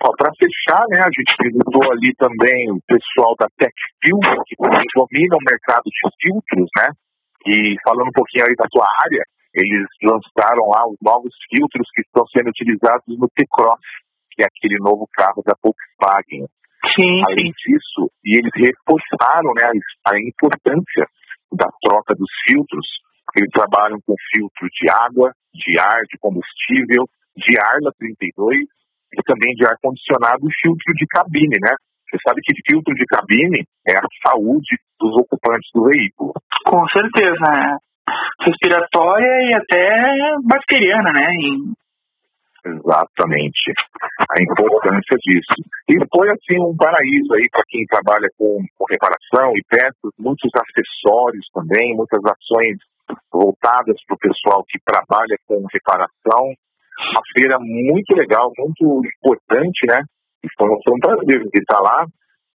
Para 0.00 0.32
fechar, 0.32 0.80
né, 0.88 1.00
a 1.04 1.12
gente 1.12 1.32
visitou 1.36 1.84
ali 1.92 2.12
também 2.16 2.72
o 2.72 2.80
pessoal 2.88 3.36
da 3.36 3.48
TechFil, 3.56 4.16
que 4.48 4.56
domina 4.56 5.36
o 5.36 5.44
mercado 5.44 5.84
de 5.84 6.02
filtros, 6.20 6.68
né? 6.76 6.88
E 7.46 7.76
falando 7.84 8.08
um 8.08 8.16
pouquinho 8.16 8.44
aí 8.48 8.56
da 8.56 8.64
sua 8.72 8.88
área, 9.04 9.22
eles 9.54 9.88
lançaram 10.02 10.68
lá 10.72 10.88
os 10.88 10.96
novos 11.02 11.32
filtros 11.52 11.88
que 11.92 12.02
estão 12.02 12.24
sendo 12.28 12.48
utilizados 12.48 13.08
no 13.08 13.28
T-Cross, 13.34 13.80
que 14.32 14.42
é 14.42 14.46
aquele 14.46 14.78
novo 14.80 15.08
carro 15.12 15.42
da 15.44 15.52
Volkswagen. 15.60 16.48
Sim, 16.88 17.20
Além 17.28 17.52
disso, 17.52 18.08
e 18.24 18.38
eles 18.38 18.52
reforçaram 18.56 19.52
né, 19.54 19.68
a 20.08 20.18
importância 20.18 21.04
da 21.52 21.68
troca 21.82 22.14
dos 22.14 22.30
filtros 22.48 22.86
Eles 23.36 23.50
trabalham 23.52 23.98
com 24.06 24.14
filtro 24.32 24.66
de 24.70 24.90
água, 24.90 25.32
de 25.54 25.78
ar, 25.78 26.00
de 26.08 26.16
combustível, 26.18 27.04
de 27.36 27.54
Arla 27.58 27.92
32 27.98 28.66
e 29.12 29.22
também 29.26 29.54
de 29.54 29.66
ar-condicionado 29.66 30.46
e 30.46 30.54
filtro 30.62 30.94
de 30.94 31.06
cabine, 31.06 31.58
né? 31.60 31.74
Você 32.06 32.18
sabe 32.26 32.40
que 32.42 32.54
filtro 32.66 32.94
de 32.94 33.04
cabine 33.06 33.62
é 33.86 33.96
a 33.96 34.06
saúde 34.26 34.74
dos 34.98 35.14
ocupantes 35.14 35.70
do 35.74 35.84
veículo. 35.84 36.32
Com 36.66 36.82
certeza, 36.88 37.46
né? 37.54 37.78
Respiratória 38.42 39.30
e 39.46 39.54
até 39.54 39.86
bacteriana, 40.44 41.10
né? 41.14 41.26
Em... 41.38 41.72
Exatamente. 42.64 43.72
A 44.20 44.36
importância 44.42 45.16
disso. 45.24 45.56
E 45.88 45.96
foi 46.12 46.28
assim 46.28 46.60
um 46.60 46.76
paraíso 46.76 47.32
aí 47.34 47.48
para 47.50 47.64
quem 47.68 47.84
trabalha 47.86 48.28
com, 48.36 48.60
com 48.76 48.84
reparação 48.90 49.52
e 49.56 49.62
peças, 49.68 50.12
muitos 50.18 50.50
acessórios 50.54 51.46
também, 51.54 51.96
muitas 51.96 52.20
ações 52.20 52.76
voltadas 53.32 53.96
para 54.06 54.14
o 54.14 54.18
pessoal 54.18 54.64
que 54.68 54.78
trabalha 54.84 55.36
com 55.46 55.64
reparação. 55.72 56.52
Uma 57.00 57.22
feira 57.32 57.56
muito 57.58 58.14
legal, 58.14 58.52
muito 58.58 59.00
importante, 59.08 59.86
né? 59.88 60.04
E 60.44 60.48
foi, 60.56 60.68
um 60.68 61.00
prazer 61.00 61.42
estar 61.54 61.80
lá. 61.80 62.04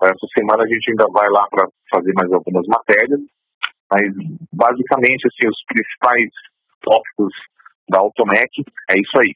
Essa 0.03 0.27
semana 0.35 0.63
a 0.63 0.67
gente 0.67 0.91
ainda 0.91 1.07
vai 1.13 1.29
lá 1.31 1.47
para 1.49 1.67
fazer 1.89 2.11
mais 2.11 2.31
algumas 2.33 2.67
matérias, 2.67 3.21
mas 3.89 4.03
basicamente 4.51 5.23
assim, 5.27 5.47
os 5.47 5.63
principais 5.63 6.27
tópicos 6.81 7.31
da 7.89 7.99
Automec 7.99 8.51
é 8.91 8.99
isso 8.99 9.15
aí. 9.23 9.31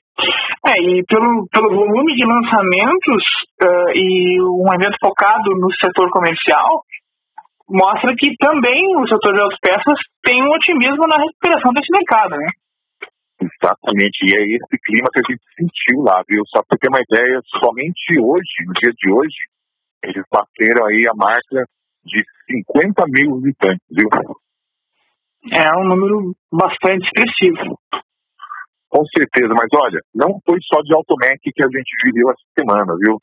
É, 0.66 0.74
e 0.82 1.04
pelo, 1.06 1.48
pelo 1.52 1.70
volume 1.70 2.16
de 2.16 2.26
lançamentos 2.26 3.24
uh, 3.62 3.92
e 3.94 4.42
um 4.42 4.68
evento 4.74 4.98
focado 5.00 5.54
no 5.56 5.70
setor 5.78 6.10
comercial, 6.10 6.84
mostra 7.70 8.16
que 8.18 8.34
também 8.40 8.82
o 8.98 9.08
setor 9.08 9.34
de 9.34 9.42
autopeças 9.42 10.00
tem 10.24 10.42
um 10.42 10.52
otimismo 10.52 11.06
na 11.06 11.22
recuperação 11.22 11.72
desse 11.74 11.92
mercado, 11.92 12.36
né? 12.36 12.50
Exatamente, 13.38 14.18
e 14.26 14.34
é 14.34 14.42
esse 14.58 14.76
clima 14.82 15.08
que 15.14 15.22
a 15.22 15.28
gente 15.30 15.46
sentiu 15.54 16.02
lá, 16.02 16.24
viu? 16.28 16.42
Só 16.48 16.64
para 16.66 16.78
ter 16.82 16.90
uma 16.90 17.04
ideia, 17.06 17.40
somente 17.62 18.18
hoje, 18.18 18.66
no 18.66 18.74
dia 18.74 18.92
de 18.98 19.08
hoje, 19.14 19.40
eles 20.04 20.26
bateram 20.32 20.88
aí 20.88 21.04
a 21.06 21.16
marca 21.16 21.70
de 22.04 22.24
50 22.50 23.06
mil 23.14 23.38
visitantes, 23.42 23.86
viu? 23.92 24.10
É 25.54 25.70
um 25.78 25.88
número 25.88 26.34
bastante 26.52 27.06
expressivo. 27.06 27.78
Com 28.90 29.04
certeza, 29.12 29.52
mas 29.52 29.68
olha, 29.76 30.00
não 30.16 30.40
foi 30.48 30.58
só 30.64 30.82
de 30.82 30.94
Automec 30.96 31.40
que 31.44 31.64
a 31.64 31.68
gente 31.68 31.92
viveu 32.06 32.32
essa 32.32 32.48
semana, 32.58 32.96
viu? 33.04 33.20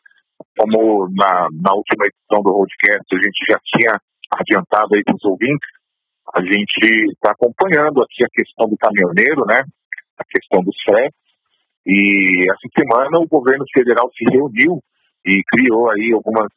Como 0.59 1.09
na, 1.16 1.48
na 1.50 1.72
última 1.72 2.07
edição 2.07 2.42
do 2.42 2.53
Roadcast 2.53 3.09
a 3.12 3.16
gente 3.16 3.40
já 3.48 3.59
tinha 3.64 3.92
adiantado 4.35 4.94
aí 4.94 5.03
para 5.03 5.16
os 5.16 5.24
ouvintes, 5.24 5.68
a 6.37 6.40
gente 6.42 7.12
está 7.12 7.33
acompanhando 7.33 8.03
aqui 8.03 8.24
a 8.24 8.33
questão 8.33 8.68
do 8.68 8.77
caminhoneiro, 8.77 9.44
né? 9.46 9.62
A 10.18 10.24
questão 10.29 10.62
dos 10.62 10.77
fretes. 10.85 11.24
E 11.87 12.46
essa 12.50 12.68
semana 12.77 13.20
o 13.20 13.29
governo 13.29 13.64
federal 13.72 14.11
se 14.16 14.24
reuniu 14.31 14.81
e 15.24 15.42
criou 15.53 15.90
aí 15.90 16.12
algumas 16.12 16.48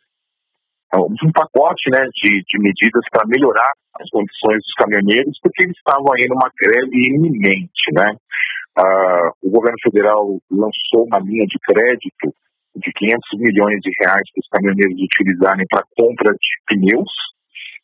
um 0.96 1.32
pacote 1.34 1.92
né, 1.92 2.00
de, 2.16 2.44
de 2.48 2.60
medidas 2.60 3.04
para 3.12 3.28
melhorar 3.28 3.72
as 4.00 4.10
condições 4.10 4.64
dos 4.64 4.74
caminhoneiros, 4.80 5.38
porque 5.44 5.66
eles 5.66 5.76
estavam 5.76 6.08
aí 6.16 6.26
numa 6.30 6.50
greve 6.56 6.96
iminente, 6.96 7.92
né? 7.92 8.16
Uh, 8.78 9.34
o 9.42 9.50
governo 9.50 9.78
federal 9.82 10.38
lançou 10.52 11.10
uma 11.10 11.18
linha 11.18 11.46
de 11.50 11.58
crédito 11.66 12.30
de 12.78 12.94
500 12.94 13.42
milhões 13.42 13.80
de 13.82 13.90
reais 14.02 14.22
para 14.30 14.42
os 14.42 14.50
caminhoneiros 14.54 15.02
utilizarem 15.02 15.66
para 15.66 15.88
compra 15.98 16.30
de 16.30 16.52
pneus 16.70 17.10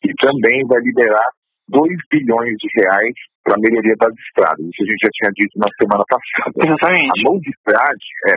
e 0.06 0.14
também 0.22 0.62
vai 0.70 0.78
liberar 0.86 1.26
2 1.66 1.82
bilhões 2.10 2.54
de 2.62 2.68
reais 2.78 3.16
para 3.42 3.58
a 3.58 3.60
melhoria 3.60 3.94
das 3.98 4.14
estradas. 4.14 4.62
Isso 4.62 4.82
a 4.82 4.86
gente 4.86 5.02
já 5.02 5.10
tinha 5.18 5.32
dito 5.34 5.54
na 5.58 5.70
semana 5.74 6.04
passada. 6.06 6.54
Exatamente. 6.62 7.10
A 7.10 7.22
novidade 7.26 8.06
é, 8.30 8.34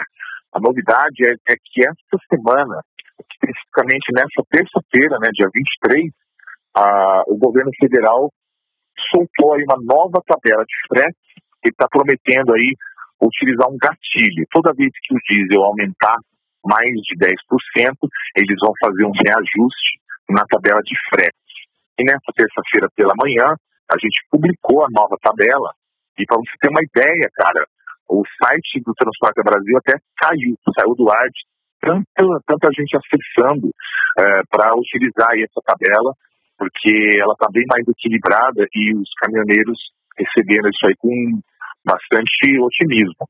a 0.53 0.59
novidade 0.59 1.19
é, 1.29 1.53
é 1.53 1.55
que 1.61 1.85
esta 1.85 2.17
semana, 2.25 2.81
especificamente 3.21 4.09
nessa 4.17 4.41
terça-feira, 4.49 5.21
né, 5.21 5.29
dia 5.37 5.49
23, 5.53 6.09
a, 6.73 7.23
o 7.27 7.37
governo 7.37 7.69
federal 7.77 8.33
soltou 9.13 9.53
aí 9.53 9.63
uma 9.69 9.77
nova 9.77 10.17
tabela 10.25 10.65
de 10.65 10.77
frete 10.89 11.26
e 11.67 11.71
está 11.71 11.87
prometendo 11.87 12.53
aí 12.53 12.75
utilizar 13.21 13.67
um 13.67 13.77
gatilho. 13.77 14.47
Toda 14.51 14.73
vez 14.73 14.89
que 15.03 15.13
o 15.13 15.19
diesel 15.27 15.63
aumentar 15.63 16.17
mais 16.63 16.91
de 17.03 17.15
10%, 17.19 17.31
eles 18.35 18.57
vão 18.59 18.73
fazer 18.79 19.05
um 19.05 19.15
reajuste 19.15 19.91
na 20.29 20.43
tabela 20.47 20.81
de 20.83 20.95
frete. 21.09 21.57
E 21.99 22.03
nessa 22.03 22.31
terça-feira 22.35 22.87
pela 22.95 23.15
manhã, 23.17 23.55
a 23.89 23.95
gente 23.95 24.19
publicou 24.29 24.83
a 24.83 24.91
nova 24.91 25.15
tabela. 25.21 25.71
E 26.19 26.25
para 26.25 26.37
você 26.37 26.53
ter 26.59 26.69
uma 26.69 26.83
ideia, 26.83 27.27
cara, 27.33 27.63
o 28.09 28.23
site 28.39 28.83
do 28.85 28.93
Transporte 28.93 29.41
Brasil 29.43 29.75
até 29.77 29.95
caiu, 30.19 30.55
saiu 30.75 30.93
do 30.95 31.09
ar 31.09 31.27
de 31.29 31.41
tanta, 31.79 32.23
tanta 32.45 32.67
gente 32.75 32.97
acessando 32.97 33.71
é, 34.19 34.41
para 34.49 34.75
utilizar 34.75 35.31
essa 35.39 35.61
tabela, 35.63 36.11
porque 36.57 37.19
ela 37.19 37.33
está 37.33 37.47
bem 37.51 37.63
mais 37.69 37.85
equilibrada 37.87 38.65
e 38.73 38.95
os 38.95 39.09
caminhoneiros 39.21 39.77
recebendo 40.17 40.67
isso 40.67 40.83
aí 40.87 40.95
com 40.97 41.39
bastante 41.87 42.59
otimismo. 42.59 43.23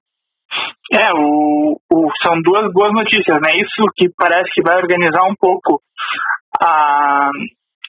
É, 0.94 1.14
o, 1.14 1.78
o, 1.78 1.98
são 2.26 2.42
duas 2.42 2.72
boas 2.74 2.92
notícias, 2.94 3.38
né? 3.44 3.54
Isso 3.56 3.84
que 3.96 4.10
parece 4.18 4.50
que 4.54 4.64
vai 4.66 4.78
organizar 4.82 5.24
um 5.30 5.36
pouco 5.38 5.82
a, 6.64 7.30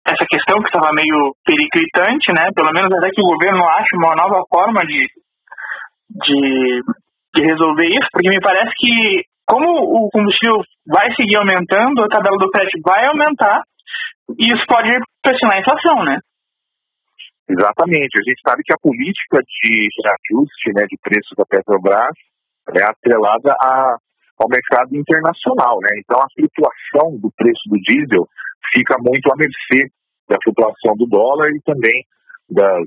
essa 0.07 0.27
questão 0.29 0.61
que 0.61 0.69
estava 0.69 0.91
meio 0.93 1.33
periclitante, 1.47 2.29
né? 2.37 2.51
Pelo 2.53 2.73
menos 2.75 2.91
até 2.93 3.09
que 3.11 3.23
o 3.23 3.31
governo 3.33 3.65
ache 3.65 3.97
uma 3.97 4.15
nova 4.15 4.43
forma 4.53 4.81
de, 4.85 5.01
de, 6.11 6.83
de 7.35 7.41
resolver 7.47 7.87
isso, 7.87 8.09
porque 8.13 8.29
me 8.29 8.41
parece 8.43 8.73
que 8.77 9.25
como 9.49 9.65
o 9.65 10.11
combustível 10.13 10.61
vai 10.87 11.07
seguir 11.17 11.37
aumentando, 11.39 12.05
a 12.05 12.09
tabela 12.09 12.37
do 12.37 12.51
frete 12.53 12.77
vai 12.85 13.07
aumentar, 13.07 13.63
e 14.37 14.45
isso 14.45 14.65
pode 14.69 14.91
pressionar 15.23 15.57
a 15.57 15.61
inflação, 15.61 16.05
né? 16.05 16.19
Exatamente. 17.49 18.21
A 18.21 18.25
gente 18.29 18.41
sabe 18.47 18.63
que 18.63 18.75
a 18.75 18.83
política 18.83 19.41
de 19.41 19.89
reajuste 20.05 20.69
né, 20.77 20.85
de 20.85 20.97
preço 21.01 21.33
da 21.37 21.45
Petrobras 21.49 22.13
é 22.77 22.83
atrelada 22.85 23.57
a, 23.57 23.97
ao 24.37 24.49
mercado 24.49 24.95
internacional, 24.95 25.81
né? 25.81 25.89
Então 26.05 26.21
a 26.21 26.29
flutuação 26.37 27.17
do 27.17 27.33
preço 27.33 27.65
do 27.67 27.81
diesel 27.81 28.29
fica 28.77 28.97
muito 29.01 29.33
à 29.33 29.37
mercê 29.37 29.89
da 30.29 30.37
flutuação 30.45 30.95
do 30.97 31.07
dólar 31.07 31.49
e 31.57 31.61
também 31.65 32.05
das, 32.51 32.85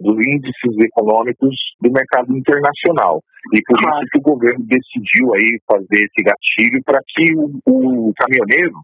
dos 0.00 0.16
índices 0.16 0.74
econômicos 0.80 1.54
do 1.80 1.92
mercado 1.92 2.34
internacional. 2.34 3.20
E 3.52 3.60
por 3.60 3.76
isso 3.76 4.08
que 4.10 4.18
o 4.18 4.22
governo 4.22 4.64
decidiu 4.64 5.34
aí 5.34 5.60
fazer 5.70 6.00
esse 6.00 6.20
gatilho 6.24 6.80
para 6.84 7.00
que 7.06 7.36
o, 7.36 8.08
o 8.08 8.12
caminhoneiro 8.16 8.80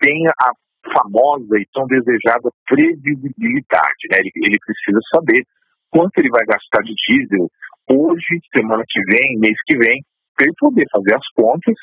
tenha 0.00 0.30
a 0.42 0.50
famosa 0.92 1.58
e 1.58 1.66
tão 1.72 1.86
desejada 1.86 2.50
previsibilidade. 2.66 4.02
Né? 4.10 4.16
Ele, 4.20 4.30
ele, 4.46 4.58
precisa 4.60 5.00
saber 5.14 5.42
quanto 5.90 6.18
ele 6.18 6.30
vai 6.30 6.44
gastar 6.46 6.82
de 6.82 6.94
diesel 6.94 7.48
hoje, 7.90 8.42
semana 8.54 8.82
que 8.86 9.00
vem, 9.10 9.38
mês 9.38 9.56
que 9.66 9.76
vem, 9.78 10.02
para 10.34 10.46
ele 10.46 10.56
poder 10.58 10.84
fazer 10.92 11.14
as 11.14 11.26
contas 11.34 11.76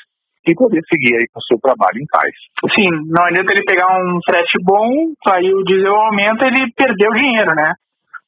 e 0.46 0.54
poder 0.54 0.80
seguir 0.84 1.16
aí 1.16 1.26
com 1.32 1.40
o 1.40 1.46
seu 1.48 1.58
trabalho 1.58 1.96
em 1.96 2.08
paz. 2.12 2.32
Sim, 2.76 2.88
não 3.08 3.24
adianta 3.24 3.52
ele 3.56 3.64
pegar 3.64 3.88
um 3.88 4.20
frete 4.28 4.60
bom, 4.60 5.16
aí 5.32 5.48
o 5.48 5.64
diesel 5.64 5.96
aumenta, 5.96 6.46
ele 6.46 6.68
perdeu 6.76 7.10
dinheiro, 7.16 7.50
né? 7.56 7.72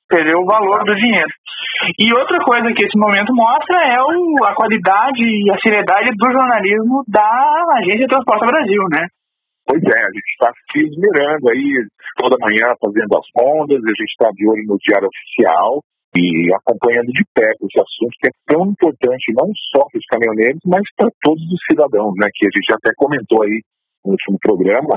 Perdeu 0.09 0.41
o 0.41 0.47
valor 0.47 0.81
do 0.85 0.97
dinheiro. 0.97 1.33
E 2.01 2.09
outra 2.15 2.41
coisa 2.41 2.73
que 2.73 2.85
esse 2.85 2.97
momento 2.97 3.35
mostra 3.35 3.77
é 3.85 4.01
o, 4.01 4.45
a 4.49 4.55
qualidade 4.55 5.21
e 5.21 5.51
a 5.53 5.59
seriedade 5.61 6.09
do 6.17 6.33
jornalismo 6.33 7.05
da 7.07 7.29
Agência 7.77 8.09
Transporte 8.09 8.47
Brasil, 8.47 8.83
né? 8.97 9.05
Pois 9.67 9.83
é, 9.83 9.99
a 9.99 10.13
gente 10.15 10.31
está 10.31 10.51
se 10.71 10.79
esmerando 10.79 11.51
aí 11.51 11.67
toda 12.17 12.39
manhã 12.39 12.71
fazendo 12.79 13.13
as 13.19 13.27
rondas, 13.35 13.83
a 13.83 13.95
gente 13.99 14.13
está 14.15 14.31
de 14.31 14.47
olho 14.47 14.65
no 14.67 14.79
Diário 14.79 15.11
Oficial, 15.11 15.83
e 16.17 16.49
acompanhando 16.55 17.13
de 17.13 17.25
perto 17.35 17.67
esse 17.69 17.77
assunto 17.77 18.15
que 18.17 18.29
é 18.29 18.35
tão 18.49 18.73
importante 18.73 19.35
não 19.37 19.51
só 19.75 19.85
para 19.85 19.99
os 19.99 20.07
caminhoneiros, 20.07 20.61
mas 20.65 20.83
para 20.97 21.11
todos 21.21 21.45
os 21.45 21.61
cidadãos, 21.69 22.15
né? 22.17 22.31
Que 22.33 22.47
a 22.49 22.53
gente 22.55 22.73
até 22.73 22.91
comentou 22.97 23.43
aí 23.45 23.61
no 24.05 24.13
último 24.13 24.39
programa 24.41 24.97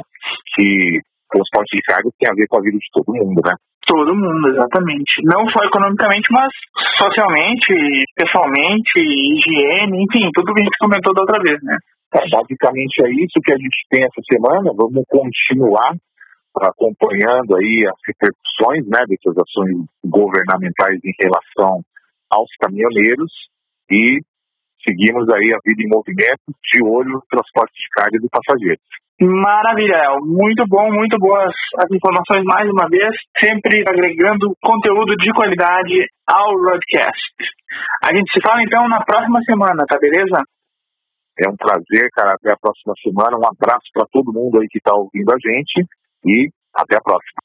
que 0.55 1.01
transporte 1.29 1.75
de 1.75 1.84
carga 1.84 2.10
tem 2.17 2.32
a 2.32 2.36
ver 2.36 2.47
com 2.47 2.58
a 2.58 2.63
vida 2.63 2.77
de 2.77 2.89
todo 2.93 3.13
mundo, 3.13 3.41
né? 3.43 3.53
Todo 3.89 4.13
mundo, 4.13 4.54
exatamente. 4.54 5.17
Não 5.25 5.49
só 5.49 5.65
economicamente, 5.65 6.30
mas 6.30 6.54
socialmente, 7.02 7.73
pessoalmente, 8.13 9.02
higiene, 9.02 10.06
enfim, 10.06 10.30
tudo 10.30 10.54
que 10.54 10.62
a 10.62 10.65
gente 10.65 10.78
comentou 10.78 11.13
da 11.15 11.21
outra 11.21 11.41
vez, 11.41 11.58
né? 11.63 11.75
É, 12.13 12.21
basicamente 12.30 13.02
é 13.02 13.10
isso 13.10 13.41
que 13.41 13.54
a 13.54 13.58
gente 13.58 13.80
tem 13.89 14.06
essa 14.06 14.21
semana. 14.30 14.69
Vamos 14.78 15.02
continuar 15.10 15.97
acompanhando 16.62 17.58
aí 17.58 17.89
as 17.89 17.97
repercussões 18.06 18.86
né, 18.86 19.02
dessas 19.10 19.34
ações 19.41 19.89
governamentais 20.06 20.99
em 21.04 21.13
relação 21.21 21.82
aos 22.30 22.49
caminhoneiros 22.62 23.32
e 23.89 24.21
seguimos 24.89 25.30
aí 25.30 25.54
a 25.54 25.62
vida 25.62 25.86
em 25.86 25.93
movimento, 25.93 26.49
de 26.49 26.82
olho 26.82 27.21
no 27.21 27.23
transporte 27.30 27.78
de 27.78 27.89
carga 27.93 28.17
e 28.17 28.21
de 28.21 28.30
passageiros. 28.34 28.89
Maravilha, 29.21 29.99
El. 30.10 30.25
Muito 30.25 30.63
bom, 30.65 30.89
muito 30.89 31.19
boas 31.19 31.54
as 31.78 31.91
informações 31.91 32.41
mais 32.45 32.65
uma 32.71 32.88
vez, 32.89 33.12
sempre 33.38 33.84
agregando 33.86 34.56
conteúdo 34.63 35.13
de 35.19 35.30
qualidade 35.34 36.08
ao 36.25 36.56
Roadcast. 36.56 37.36
A 38.08 38.15
gente 38.15 38.32
se 38.32 38.39
fala 38.41 38.63
então 38.63 38.88
na 38.88 39.04
próxima 39.04 39.39
semana, 39.43 39.84
tá 39.86 39.99
beleza? 39.99 40.39
É 41.38 41.49
um 41.49 41.56
prazer, 41.56 42.10
cara. 42.15 42.34
Até 42.34 42.52
a 42.52 42.58
próxima 42.60 42.93
semana. 43.04 43.38
Um 43.38 43.47
abraço 43.47 43.88
para 43.93 44.08
todo 44.12 44.34
mundo 44.34 44.60
aí 44.60 44.67
que 44.69 44.80
está 44.80 44.95
ouvindo 44.95 45.32
a 45.32 45.38
gente 45.38 45.86
e 46.25 46.49
até 46.75 46.97
a 46.97 47.02
próxima. 47.02 47.39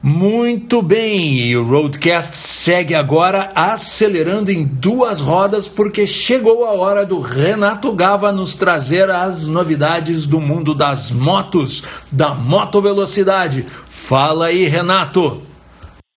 Muito 0.03 0.81
bem, 0.81 1.37
e 1.45 1.55
o 1.55 1.63
Roadcast 1.63 2.35
segue 2.35 2.95
agora 2.95 3.51
acelerando 3.55 4.49
em 4.49 4.65
duas 4.65 5.21
rodas 5.21 5.67
porque 5.67 6.07
chegou 6.07 6.65
a 6.65 6.73
hora 6.73 7.05
do 7.05 7.21
Renato 7.21 7.93
Gava 7.93 8.31
nos 8.31 8.55
trazer 8.55 9.11
as 9.11 9.45
novidades 9.45 10.25
do 10.25 10.39
mundo 10.39 10.73
das 10.73 11.11
motos, 11.11 11.85
da 12.11 12.33
motovelocidade. 12.33 13.61
Fala 13.93 14.47
aí, 14.47 14.65
Renato. 14.65 15.37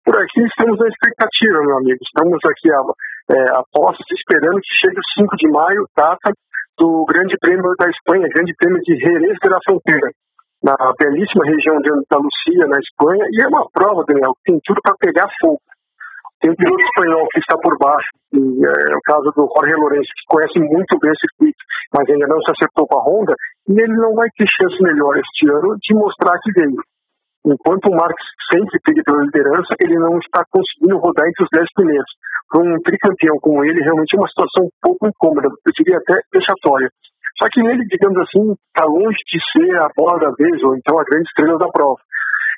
Por 0.06 0.16
aqui 0.16 0.40
estamos 0.48 0.80
na 0.80 0.88
expectativa, 0.88 1.60
meu 1.68 1.78
amigo. 1.80 2.00
Estamos 2.08 2.40
aqui 2.40 2.72
a, 2.72 3.36
é, 3.36 3.60
apostos 3.60 4.06
esperando 4.16 4.62
que 4.62 4.78
chegue 4.80 4.98
o 4.98 5.24
5 5.24 5.36
de 5.36 5.52
maio, 5.52 5.86
data 5.94 6.32
do 6.80 7.04
Grande 7.04 7.36
Prêmio 7.38 7.76
da 7.78 7.90
Espanha, 7.90 8.32
Grande 8.34 8.54
Prêmio 8.58 8.80
de 8.80 8.96
Jerez 8.96 9.38
de 9.44 9.50
la 9.50 9.60
na 10.64 10.76
belíssima 10.96 11.44
região 11.44 11.76
de 11.84 11.92
Andalucia, 11.92 12.66
na 12.72 12.80
Espanha, 12.80 13.26
e 13.28 13.44
é 13.44 13.48
uma 13.52 13.68
prova, 13.68 14.08
Daniel, 14.08 14.32
que 14.40 14.52
tem 14.52 14.60
tudo 14.64 14.80
para 14.82 14.96
pegar 14.96 15.28
fogo. 15.44 15.60
Tem 16.40 16.52
um 16.52 16.56
piloto 16.56 16.84
espanhol 16.84 17.28
que 17.32 17.40
está 17.40 17.56
por 17.60 17.76
baixo, 17.80 18.12
e 18.32 18.40
é 18.40 18.96
o 18.96 19.04
caso 19.04 19.28
do 19.36 19.48
Jorge 19.48 19.76
Lourenço, 19.76 20.12
que 20.12 20.28
conhece 20.28 20.60
muito 20.60 21.00
bem 21.00 21.12
o 21.12 21.20
circuito, 21.20 21.64
mas 21.92 22.04
ainda 22.08 22.28
não 22.28 22.40
se 22.44 22.52
acertou 22.52 22.88
com 22.88 23.00
a 23.00 23.04
Honda, 23.04 23.36
e 23.68 23.72
ele 23.76 23.96
não 23.96 24.16
vai 24.16 24.28
ter 24.36 24.48
chance 24.48 24.76
melhor 24.84 25.16
este 25.20 25.52
ano 25.52 25.76
de 25.80 25.96
mostrar 25.96 26.36
que 26.40 26.52
veio. 26.52 26.80
Enquanto 27.44 27.92
o 27.92 27.96
Marx 27.96 28.16
sempre 28.52 28.80
briga 28.88 29.04
pela 29.04 29.24
liderança, 29.24 29.72
ele 29.84 30.00
não 30.00 30.16
está 30.20 30.44
conseguindo 30.48 31.00
rodar 31.00 31.28
entre 31.28 31.44
os 31.44 31.52
dez 31.52 31.68
primeiros. 31.76 32.12
Para 32.48 32.64
um 32.64 32.80
tricampeão 32.80 33.36
como 33.44 33.64
ele, 33.64 33.84
realmente 33.84 34.16
é 34.16 34.20
uma 34.20 34.32
situação 34.32 34.64
um 34.68 34.76
pouco 34.80 35.08
incômoda, 35.08 35.48
eu 35.48 35.72
diria 35.76 36.00
até 36.00 36.24
vexatória. 36.32 36.88
Só 37.42 37.50
que 37.50 37.62
ele, 37.62 37.84
digamos 37.90 38.18
assim, 38.22 38.54
está 38.54 38.86
longe 38.86 39.18
de 39.26 39.40
ser 39.52 39.74
a 39.82 39.90
bola 39.96 40.20
da 40.20 40.32
vez, 40.38 40.62
ou 40.64 40.76
então 40.76 41.00
a 41.00 41.04
grande 41.04 41.28
estrela 41.28 41.58
da 41.58 41.70
prova. 41.70 42.00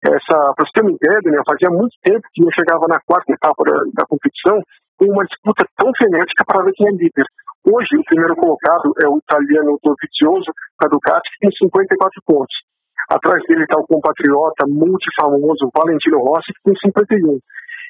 Essa, 0.05 0.37
para 0.53 0.61
você 0.61 0.73
ter 0.75 0.83
uma 0.83 0.93
ideia, 0.93 1.23
Daniel, 1.23 1.47
fazia 1.47 1.71
muito 1.71 1.95
tempo 2.03 2.21
que 2.33 2.43
eu 2.43 2.51
chegava 2.53 2.85
na 2.87 2.99
quarta 3.07 3.31
etapa 3.31 3.63
da, 3.63 3.77
da 3.95 4.05
competição 4.05 4.59
com 4.99 5.05
uma 5.09 5.25
disputa 5.25 5.65
tão 5.79 5.89
frenética 5.97 6.43
para 6.45 6.63
ver 6.63 6.73
quem 6.75 6.87
é 6.87 6.91
líder. 6.91 7.25
Hoje, 7.65 7.97
o 7.97 8.05
primeiro 8.05 8.35
colocado 8.35 8.93
é 9.01 9.07
o 9.09 9.17
italiano 9.17 9.79
Dovizioso 9.81 10.51
da 10.77 10.87
Ducati, 10.87 11.25
que 11.33 11.47
tem 11.47 11.51
54 11.57 12.21
pontos. 12.27 12.55
Atrás 13.09 13.41
dele 13.47 13.63
está 13.63 13.77
o 13.77 13.87
compatriota 13.87 14.65
multifamoso 14.67 15.69
Valentino 15.73 16.21
Rossi, 16.21 16.53
que 16.53 16.61
tem 16.69 16.75
51. 16.93 17.39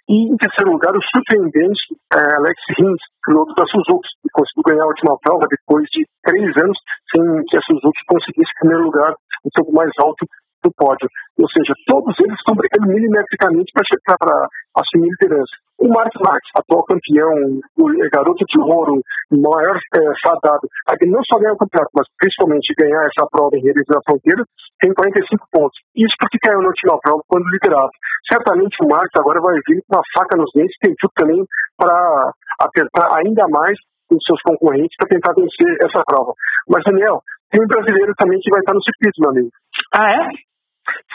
E 0.07 0.13
em 0.13 0.37
terceiro 0.37 0.71
lugar, 0.71 0.93
o 0.93 1.01
surpreendente 1.01 1.97
é, 2.13 2.35
Alex 2.37 2.61
Rins, 2.77 3.01
piloto 3.25 3.55
da 3.55 3.65
Suzuki, 3.65 4.07
que 4.21 4.29
conseguiu 4.29 4.63
ganhar 4.69 4.83
a 4.83 4.93
última 4.93 5.17
prova 5.17 5.47
depois 5.49 5.83
de 5.89 6.05
três 6.21 6.45
anos 6.61 6.77
sem 7.09 7.23
que 7.49 7.57
a 7.57 7.61
Suzuki 7.61 8.01
conseguisse 8.05 8.53
primeiro 8.59 8.83
lugar, 8.85 9.15
o 9.43 9.49
topo 9.49 9.73
mais 9.73 9.89
alto 9.97 10.27
do 10.63 10.71
pódio. 10.75 11.07
Ou 11.37 11.47
seja, 11.49 11.73
todos 11.87 12.15
eles 12.19 12.37
estão 12.39 12.55
brigando 12.55 12.87
milimetricamente 12.93 13.71
para 13.73 14.47
assumir 14.77 15.09
liderança. 15.19 15.55
O 15.77 15.89
Mark 15.91 16.13
Marques, 16.23 16.51
atual 16.55 16.85
campeão, 16.87 17.59
o 17.75 17.85
garoto 18.07 18.45
de 18.47 18.59
ouro, 18.63 18.95
maior 19.29 19.75
é, 19.75 19.99
fadado, 20.23 20.63
não 21.05 21.19
só 21.27 21.37
ganhar 21.37 21.53
o 21.53 21.59
campeonato, 21.59 21.91
mas 21.99 22.07
principalmente 22.17 22.73
ganhar 22.79 23.03
essa 23.03 23.27
prova 23.27 23.51
em 23.57 23.61
Redes 23.61 23.83
da 23.91 23.99
Fronteira, 24.07 24.43
tem 24.79 24.93
45 24.93 25.47
pontos. 25.51 25.77
Isso 25.95 26.15
porque 26.19 26.39
caiu 26.39 26.61
na 26.61 26.71
última 26.71 26.99
prova 27.03 27.21
quando 27.27 27.51
liderado. 27.51 27.91
Certamente 28.31 28.77
o 28.83 28.87
Marques 28.87 29.19
agora 29.19 29.39
vai 29.43 29.55
vir 29.67 29.83
com 29.83 29.99
uma 29.99 30.03
faca 30.15 30.37
nos 30.37 30.51
dentes, 30.55 30.79
tem 30.79 30.95
tudo 30.95 31.11
também 31.15 31.43
para 31.75 32.31
apertar 32.63 33.11
ainda 33.19 33.43
mais 33.51 33.75
os 34.11 34.23
seus 34.23 34.39
concorrentes 34.47 34.95
para 34.97 35.09
tentar 35.09 35.33
vencer 35.33 35.75
essa 35.83 36.03
prova. 36.05 36.31
Mas, 36.69 36.83
Daniel, 36.85 37.19
tem 37.51 37.63
um 37.63 37.67
brasileiro 37.67 38.13
também 38.17 38.39
que 38.39 38.51
vai 38.51 38.59
estar 38.59 38.73
no 38.73 38.83
circuito, 38.83 39.21
meu 39.21 39.31
amigo. 39.31 39.49
Ah, 39.95 40.11
é? 40.11 40.27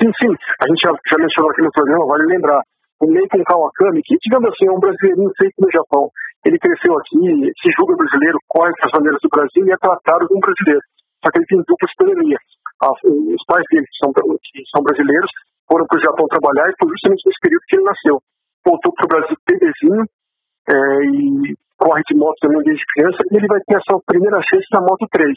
Sim, 0.00 0.08
sim. 0.16 0.32
A 0.32 0.64
gente 0.64 0.80
já, 0.80 0.92
já 1.12 1.16
mencionou 1.20 1.52
aqui 1.52 1.60
no 1.60 1.72
programa, 1.72 2.08
vale 2.08 2.24
lembrar. 2.32 2.64
O 3.00 3.06
Nathan 3.12 3.44
Kawakami, 3.44 4.00
que, 4.02 4.16
digamos 4.24 4.48
assim, 4.48 4.68
é 4.68 4.72
um 4.72 4.80
brasileirinho 4.80 5.30
feito 5.36 5.56
no 5.60 5.68
Japão. 5.68 6.08
Ele 6.44 6.56
cresceu 6.56 6.96
aqui, 6.96 7.52
se 7.60 7.68
julga 7.76 7.96
brasileiro, 7.96 8.40
corre 8.48 8.72
com 8.72 8.88
as 8.88 8.92
bandeiras 8.96 9.20
do 9.20 9.28
Brasil 9.28 9.62
e 9.68 9.72
é 9.72 9.76
tratado 9.76 10.24
como 10.28 10.40
brasileiro. 10.40 10.80
Só 11.20 11.28
que 11.28 11.38
ele 11.38 11.50
tem 11.52 11.60
dupla 11.60 11.88
cidadania. 11.92 12.40
Os 13.04 13.44
pais 13.44 13.64
dele, 13.68 13.84
que 13.84 13.98
são, 14.00 14.08
que 14.16 14.60
são 14.72 14.80
brasileiros, 14.80 15.30
foram 15.68 15.84
para 15.84 16.00
o 16.00 16.04
Japão 16.04 16.24
trabalhar 16.32 16.72
e 16.72 16.76
foi 16.80 16.88
justamente 16.96 17.24
nesse 17.28 17.40
período 17.44 17.68
que 17.68 17.76
ele 17.76 17.84
nasceu. 17.84 18.16
Voltou 18.64 18.92
para 18.96 19.04
o 19.04 19.12
Brasil 19.12 19.36
bebezinho 19.44 20.02
é, 20.72 20.76
e 21.04 21.20
corre 21.76 22.00
de 22.08 22.16
moto 22.16 22.40
também 22.40 22.64
desde 22.64 22.84
criança 22.96 23.20
e 23.28 23.36
ele 23.36 23.48
vai 23.48 23.60
ter 23.60 23.76
a 23.76 23.84
sua 23.84 24.00
primeira 24.04 24.40
chance 24.48 24.64
na 24.72 24.80
Moto 24.80 25.04
3. 25.12 25.28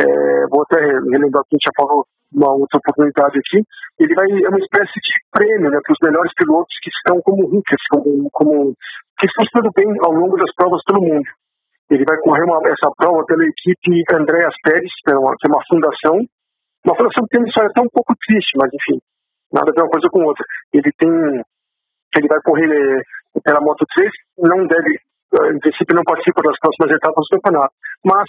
É, 0.00 0.04
vou 0.48 0.64
até 0.64 0.80
relembrar 0.80 1.44
que 1.44 1.52
a 1.52 1.56
gente 1.60 1.68
já 1.68 1.76
falou 1.76 2.08
uma 2.34 2.52
outra 2.56 2.78
oportunidade 2.78 3.38
aqui, 3.38 3.60
ele 4.00 4.14
vai 4.14 4.26
é 4.26 4.48
uma 4.48 4.58
espécie 4.58 4.96
de 4.96 5.14
prêmio 5.30 5.70
né, 5.70 5.78
para 5.82 5.92
os 5.92 6.02
melhores 6.02 6.32
pilotos 6.34 6.74
que 6.82 6.90
estão 6.90 7.20
como 7.22 7.44
hookers, 7.46 7.84
como, 7.90 8.28
como 8.32 8.74
que 9.20 9.26
estão 9.28 9.44
tudo 9.52 9.70
bem 9.76 9.88
ao 10.02 10.12
longo 10.12 10.36
das 10.36 10.52
provas 10.56 10.80
pelo 10.84 11.02
mundo. 11.02 11.28
Ele 11.90 12.04
vai 12.08 12.16
correr 12.24 12.44
uma, 12.44 12.58
essa 12.64 12.88
prova 12.96 13.24
pela 13.26 13.44
equipe 13.44 14.02
Andréas 14.14 14.54
Pérez, 14.64 14.90
que 15.04 15.12
é, 15.12 15.16
uma, 15.16 15.36
que 15.36 15.44
é 15.46 15.50
uma 15.52 15.62
fundação, 15.68 16.16
uma 16.84 16.96
fundação 16.96 17.20
que 17.24 17.30
tem 17.36 17.40
uma 17.44 17.48
história 17.48 17.70
até 17.70 17.80
um 17.80 17.92
pouco 17.92 18.16
triste, 18.16 18.56
mas 18.56 18.70
enfim, 18.72 18.98
nada 19.52 19.68
a 19.70 19.74
ver 19.74 19.82
uma 19.84 19.92
coisa 19.92 20.08
com 20.08 20.24
outra. 20.24 20.44
Ele 20.72 20.90
tem, 20.96 21.12
ele 22.16 22.28
vai 22.28 22.40
correr 22.40 22.72
é, 22.72 23.40
pela 23.44 23.60
Moto 23.60 23.84
3, 23.94 24.10
não 24.48 24.66
deve, 24.66 24.90
em 25.52 25.60
princípio 25.60 25.96
não 25.96 26.04
participa 26.08 26.40
das 26.48 26.56
próximas 26.58 26.96
etapas 26.96 27.24
do 27.28 27.36
campeonato, 27.36 27.74
mas 28.04 28.24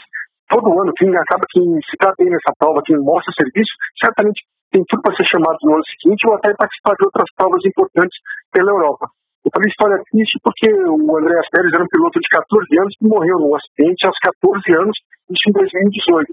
todo 0.54 0.70
ano, 0.70 0.94
quem 0.94 1.10
acaba 1.10 1.42
quem 1.50 1.66
se 1.82 1.98
dá 1.98 2.14
bem 2.14 2.30
nessa 2.30 2.54
prova, 2.62 2.86
quem 2.86 2.98
mostra 3.02 3.34
serviço, 3.34 3.74
certamente 3.98 4.46
tem 4.70 4.86
tudo 4.86 5.02
para 5.02 5.18
ser 5.18 5.26
chamado 5.34 5.58
no 5.66 5.74
ano 5.74 5.86
seguinte 5.98 6.22
ou 6.30 6.38
até 6.38 6.54
participar 6.54 6.94
de 6.94 7.06
outras 7.10 7.30
provas 7.34 7.62
importantes 7.66 8.18
pela 8.54 8.70
Europa. 8.70 9.10
Eu 9.42 9.50
falei 9.50 9.70
história 9.70 9.98
triste 10.14 10.38
porque 10.46 10.70
o 10.70 11.18
André 11.18 11.36
Pérez 11.52 11.74
era 11.74 11.84
um 11.84 11.94
piloto 11.94 12.22
de 12.22 12.30
14 12.30 12.80
anos 12.80 12.94
que 12.96 13.10
morreu 13.10 13.38
num 13.42 13.58
acidente 13.58 14.06
aos 14.06 14.18
14 14.22 14.62
anos, 14.78 14.96
isso 15.30 15.46
em 15.50 15.54
2018. 15.58 16.32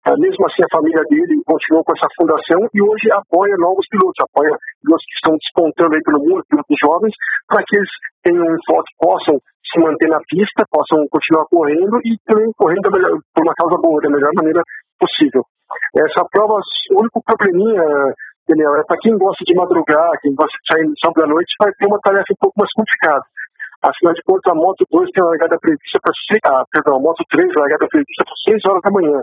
Ah, 0.00 0.16
mesmo 0.16 0.42
assim, 0.48 0.64
a 0.64 0.74
família 0.74 1.04
dele 1.12 1.40
continuou 1.44 1.84
com 1.84 1.92
essa 1.92 2.08
fundação 2.16 2.60
e 2.72 2.78
hoje 2.80 3.06
apoia 3.12 3.52
novos 3.60 3.84
pilotos, 3.88 4.16
apoia 4.24 4.52
pilotos 4.80 5.04
que 5.04 5.16
estão 5.20 5.34
despontando 5.36 5.92
aí 5.92 6.02
pelo 6.04 6.24
mundo, 6.24 6.46
pilotos 6.48 6.78
jovens, 6.80 7.14
para 7.46 7.60
que 7.64 7.76
eles 7.76 7.92
tenham 8.24 8.44
um 8.44 8.60
foco, 8.64 8.88
possam 8.96 9.36
se 9.70 9.78
manter 9.78 10.08
na 10.08 10.18
pista, 10.26 10.66
possam 10.70 11.06
continuar 11.08 11.46
correndo 11.46 11.96
e 12.04 12.18
também 12.26 12.50
correndo 12.58 12.90
melhor, 12.90 13.18
por 13.34 13.42
uma 13.46 13.54
causa 13.54 13.76
boa, 13.78 14.00
da 14.02 14.10
melhor 14.10 14.30
maneira 14.34 14.62
possível. 14.98 15.46
Essa 15.94 16.26
prova, 16.30 16.58
o 16.58 17.00
único 17.00 17.22
probleminha, 17.22 17.82
Daniel, 18.48 18.74
é 18.76 18.84
para 18.84 18.98
quem 18.98 19.16
gosta 19.16 19.44
de 19.46 19.54
madrugar, 19.54 20.10
quem 20.22 20.34
gosta 20.34 20.50
de 20.50 20.66
sair 20.66 20.86
no 20.86 20.98
sábado 20.98 21.24
à 21.24 21.28
noite, 21.30 21.54
vai 21.62 21.70
ter 21.78 21.86
uma 21.86 22.00
tarefa 22.02 22.34
um 22.34 22.40
pouco 22.42 22.56
mais 22.58 22.72
complicada. 22.74 23.22
Afinal 23.80 24.12
de 24.12 24.22
contas, 24.26 24.52
a 24.52 24.54
Moto 24.54 24.84
2 24.90 25.08
tem 25.08 25.24
a 25.24 25.30
largada 25.30 25.56
prevista 25.56 25.96
para 26.02 26.12
ah, 26.52 26.64
perdão, 26.68 27.00
Moto 27.00 27.24
3 27.30 27.48
a 27.48 27.60
largada 27.60 27.86
prevista 27.88 28.22
para 28.26 28.52
6 28.52 28.62
horas 28.68 28.82
da 28.84 28.92
manhã. 28.92 29.18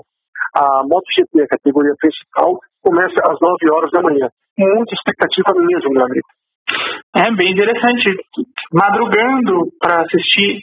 A 0.56 0.82
Moto 0.88 1.06
GP, 1.14 1.44
a 1.44 1.54
categoria 1.54 1.94
principal, 2.00 2.58
começa 2.82 3.20
às 3.22 3.38
9 3.38 3.54
horas 3.70 3.92
da 3.92 4.02
manhã. 4.02 4.26
Muita 4.58 4.94
expectativa 4.96 5.54
mesmo, 5.62 5.94
meu 5.94 6.06
amigo. 6.06 6.28
É 7.16 7.32
bem 7.36 7.52
interessante. 7.52 8.14
Madrugando 8.72 9.72
para 9.80 10.04
assistir 10.04 10.62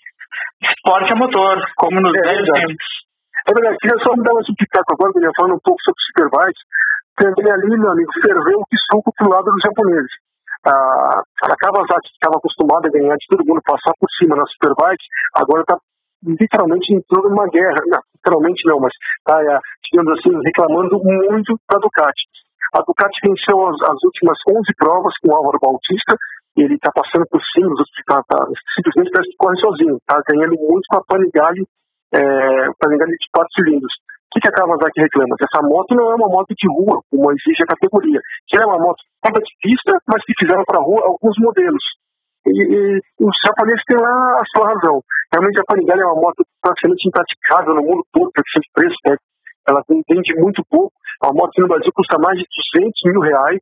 esporte 0.62 1.12
a 1.12 1.16
motor, 1.16 1.56
como 1.76 2.00
nos 2.00 2.14
é, 2.14 2.20
velhos 2.20 2.48
tempos. 2.48 2.88
É 3.44 3.50
verdade, 3.52 3.78
queria 3.80 3.98
só 4.04 4.16
me 4.16 4.22
dar 4.24 4.32
uma 4.32 4.40
explicação 4.40 4.92
agora, 4.92 5.12
Guilherme, 5.12 5.36
falando 5.36 5.56
um 5.56 5.64
pouco 5.64 5.80
sobre 5.84 6.00
o 6.00 6.06
Superbike. 6.08 6.62
Também 7.16 7.52
ali, 7.52 7.70
meu 7.78 7.90
amigo, 7.92 8.10
ferveu 8.24 8.58
o 8.58 8.78
suco 8.90 9.12
pro 9.16 9.30
lado 9.30 9.44
dos 9.44 9.62
japoneses. 9.64 10.12
a, 10.66 11.20
a 11.20 11.56
Kawasaki 11.60 12.08
estava 12.12 12.36
acostumada 12.40 12.88
a 12.88 12.92
ganhar 12.92 13.16
de 13.16 13.26
todo 13.28 13.46
mundo, 13.46 13.60
passar 13.64 13.92
por 14.00 14.08
cima 14.18 14.34
na 14.36 14.44
Superbike, 14.46 15.04
agora 15.36 15.62
está 15.62 15.76
literalmente 16.24 16.94
entrou 16.94 17.28
numa 17.28 17.46
guerra, 17.48 17.76
não, 17.86 18.00
literalmente 18.16 18.62
não, 18.66 18.80
mas 18.80 18.92
está, 19.20 19.36
é, 19.44 19.58
digamos 19.84 20.18
assim, 20.18 20.32
reclamando 20.42 20.98
muito 21.04 21.52
da 21.70 21.78
Ducati. 21.78 22.24
A 22.74 22.82
Ducati 22.82 23.22
venceu 23.22 23.54
as, 23.70 23.78
as 23.86 24.02
últimas 24.02 24.38
11 24.50 24.66
provas 24.76 25.14
com 25.22 25.30
o 25.30 25.36
Álvaro 25.38 25.62
Bautista, 25.62 26.18
e 26.58 26.62
ele 26.62 26.74
está 26.74 26.90
passando 26.90 27.26
por 27.30 27.38
cima, 27.54 27.70
tá, 28.06 28.18
tá, 28.26 28.38
simplesmente 28.74 29.10
parece 29.14 29.30
que 29.30 29.38
corre 29.38 29.58
sozinho, 29.62 29.94
está 29.98 30.18
ganhando 30.26 30.58
muito 30.58 30.86
com 30.90 30.98
a 30.98 31.04
Panigale, 31.06 31.62
é, 32.14 32.20
Panigale 32.78 33.14
de 33.14 33.28
quatro 33.30 33.50
cilindros. 33.54 33.94
O 33.94 34.34
que, 34.34 34.42
que 34.42 34.50
a 34.50 34.54
Kawasaki 34.58 35.02
reclama? 35.02 35.38
Que 35.38 35.46
essa 35.46 35.62
moto 35.62 35.94
não 35.94 36.10
é 36.10 36.14
uma 36.14 36.26
moto 36.26 36.50
de 36.50 36.66
rua, 36.66 36.98
como 37.06 37.30
exige 37.30 37.62
a 37.62 37.70
categoria. 37.70 38.18
Que 38.50 38.58
é 38.58 38.66
uma 38.66 38.82
moto 38.82 38.98
toda 39.22 39.38
de 39.38 39.54
pista, 39.62 39.94
mas 40.10 40.24
que 40.26 40.34
fizeram 40.34 40.66
para 40.66 40.82
rua 40.82 41.06
alguns 41.06 41.38
modelos. 41.38 41.84
E, 42.46 42.50
e 42.50 42.98
os 43.22 43.34
japoneses 43.46 43.86
têm 43.86 43.98
lá 44.02 44.10
a 44.10 44.44
sua 44.50 44.74
razão. 44.74 44.98
Realmente 45.30 45.60
a 45.62 45.66
Panigale 45.70 46.02
é 46.02 46.06
uma 46.06 46.20
moto 46.20 46.42
praticamente 46.60 47.06
impraticável 47.06 47.74
no 47.78 47.82
mundo 47.82 48.02
todo, 48.10 48.34
questão 48.34 48.58
de 48.58 48.70
preço, 48.74 48.98
né? 49.06 49.14
Ela 49.68 49.80
entende 49.90 50.34
muito 50.36 50.62
pouco. 50.68 50.92
A 51.22 51.32
moto 51.32 51.52
no 51.58 51.68
Brasil 51.68 51.90
custa 51.94 52.18
mais 52.20 52.38
de 52.38 52.44
200 52.76 52.92
mil 53.12 53.20
reais. 53.20 53.60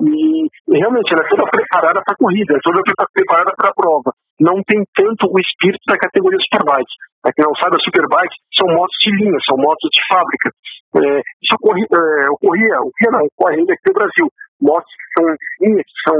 E, 0.00 0.48
realmente 0.72 1.12
ela 1.12 1.24
é 1.24 1.28
toda 1.28 1.50
preparada 1.50 2.00
para 2.00 2.14
a 2.16 2.20
corrida, 2.20 2.56
é 2.56 2.64
toda 2.64 2.80
preparada 3.12 3.52
para 3.52 3.70
a 3.70 3.74
prova. 3.74 4.10
Não 4.40 4.56
tem 4.64 4.80
tanto 4.96 5.28
o 5.28 5.36
espírito 5.36 5.84
da 5.84 6.00
categoria 6.00 6.40
Superbike. 6.40 6.96
Para 7.20 7.32
quem 7.36 7.44
não 7.44 7.52
sabe, 7.60 7.76
a 7.76 7.84
Superbike 7.84 8.36
são 8.56 8.66
motos 8.72 8.96
de 9.04 9.10
linha, 9.20 9.36
são 9.44 9.60
motos 9.60 9.90
de 9.92 10.00
fábrica. 10.08 10.48
É, 10.96 11.20
isso 11.44 11.54
ocorria, 11.60 11.84
é, 11.84 12.32
ocorria, 12.32 12.74
ocorria 12.80 13.10
não, 13.12 13.22
ocorre 13.28 13.60
ainda 13.60 13.72
aqui 13.76 13.86
no 13.92 13.98
Brasil. 14.00 14.26
Motos 14.56 14.88
que 14.88 15.08
são 15.20 15.24
linhas, 15.60 15.84
que 15.84 16.00
são 16.08 16.16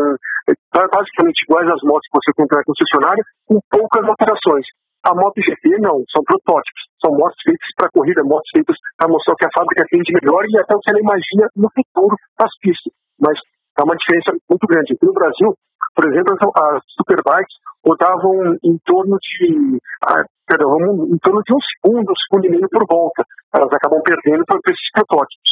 é, 0.53 0.53
basicamente 0.93 1.41
iguais 1.49 1.69
às 1.73 1.83
motos 1.89 2.05
que 2.05 2.19
você 2.21 2.31
compra 2.37 2.61
na 2.61 2.69
concessionária, 2.69 3.25
com 3.49 3.57
poucas 3.73 4.05
alterações. 4.05 4.67
A 5.01 5.15
MotoGP 5.17 5.81
não, 5.81 6.05
são 6.13 6.21
protótipos, 6.25 6.83
são 7.01 7.17
motos 7.17 7.41
feitas 7.41 7.69
para 7.77 7.89
corrida, 7.89 8.21
motos 8.23 8.51
feitas 8.53 8.77
para 8.99 9.09
mostrar 9.09 9.35
que 9.37 9.47
a 9.49 9.55
fábrica 9.57 9.85
atende 9.85 10.13
melhor 10.13 10.45
e 10.45 10.59
até 10.61 10.77
o 10.77 10.81
que 10.81 10.91
ela 10.93 11.01
imagina 11.01 11.49
no 11.57 11.69
futuro 11.73 12.15
das 12.37 12.53
pistas. 12.61 12.93
Mas 13.17 13.37
há 13.81 13.85
uma 13.85 13.97
diferença 13.97 14.37
muito 14.45 14.67
grande. 14.69 14.93
No 15.01 15.13
Brasil, 15.17 15.57
por 15.97 16.05
exemplo, 16.05 16.37
as 16.37 16.85
superbikes 17.01 17.57
rodavam 17.81 18.57
em 18.61 18.77
torno 18.85 19.17
de, 19.17 19.81
ah, 20.05 20.25
perdão, 20.47 20.77
em 21.09 21.19
torno 21.19 21.41
de 21.49 21.53
um 21.55 21.61
segundo, 21.65 22.13
um 22.13 22.21
segundo 22.29 22.45
e 22.47 22.51
meio 22.51 22.69
por 22.69 22.85
volta. 22.85 23.25
Elas 23.57 23.73
acabam 23.73 24.01
perdendo 24.05 24.45
para 24.45 24.61
esses 24.69 24.91
protótipos. 24.93 25.51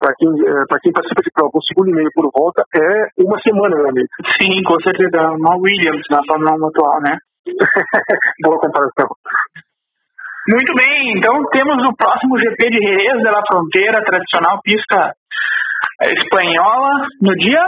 Para 0.00 0.16
quem, 0.18 0.28
eh, 0.28 0.64
quem 0.82 0.92
participa 0.92 1.22
de 1.22 1.30
prova, 1.30 1.54
um 1.54 1.62
segundo 1.62 1.90
e 1.90 1.94
meio 1.94 2.10
por 2.12 2.26
volta 2.34 2.64
é 2.74 3.22
uma 3.22 3.38
semana, 3.38 3.76
meu 3.76 3.88
amigo. 3.88 4.08
Sim, 4.40 4.58
com 4.66 4.80
certeza. 4.80 5.30
Uma 5.38 5.54
Williams 5.60 6.02
na 6.10 6.18
Fórmula 6.26 6.58
1 6.58 6.66
atual, 6.66 6.98
né? 7.06 7.14
Boa 8.44 8.58
comparação. 8.58 9.08
Muito 10.48 10.74
bem, 10.74 11.14
então 11.16 11.44
temos 11.52 11.78
o 11.88 11.96
próximo 11.96 12.38
GP 12.38 12.70
de 12.70 12.78
Jerez 12.82 13.18
de 13.18 13.30
la 13.30 13.42
Fronteira, 13.46 14.04
tradicional 14.04 14.60
pista 14.62 15.14
espanhola, 16.02 17.06
no 17.20 17.34
dia 17.36 17.62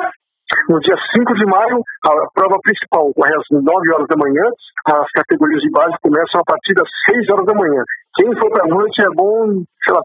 no 0.68 0.78
dia 0.80 0.95
5 0.95 1.35
de 1.35 1.47
maio, 1.47 1.80
a 2.05 2.11
prova 2.35 2.59
principal 2.62 3.09
ocorre 3.09 3.32
às 3.35 3.47
9 3.51 3.64
horas 3.64 4.07
da 4.07 4.16
manhã, 4.16 4.45
as 4.87 5.09
categorias 5.11 5.61
de 5.61 5.70
base 5.70 5.97
começam 6.03 6.41
a 6.41 6.45
partir 6.45 6.74
das 6.74 6.89
6 7.11 7.28
horas 7.30 7.47
da 7.47 7.55
manhã. 7.55 7.82
Quem 8.14 8.28
for 8.39 8.51
para 8.53 8.64
a 8.64 8.68
noite 8.68 8.99
é 9.03 9.11
bom, 9.16 9.64
sei 9.82 9.93
lá, 9.95 10.01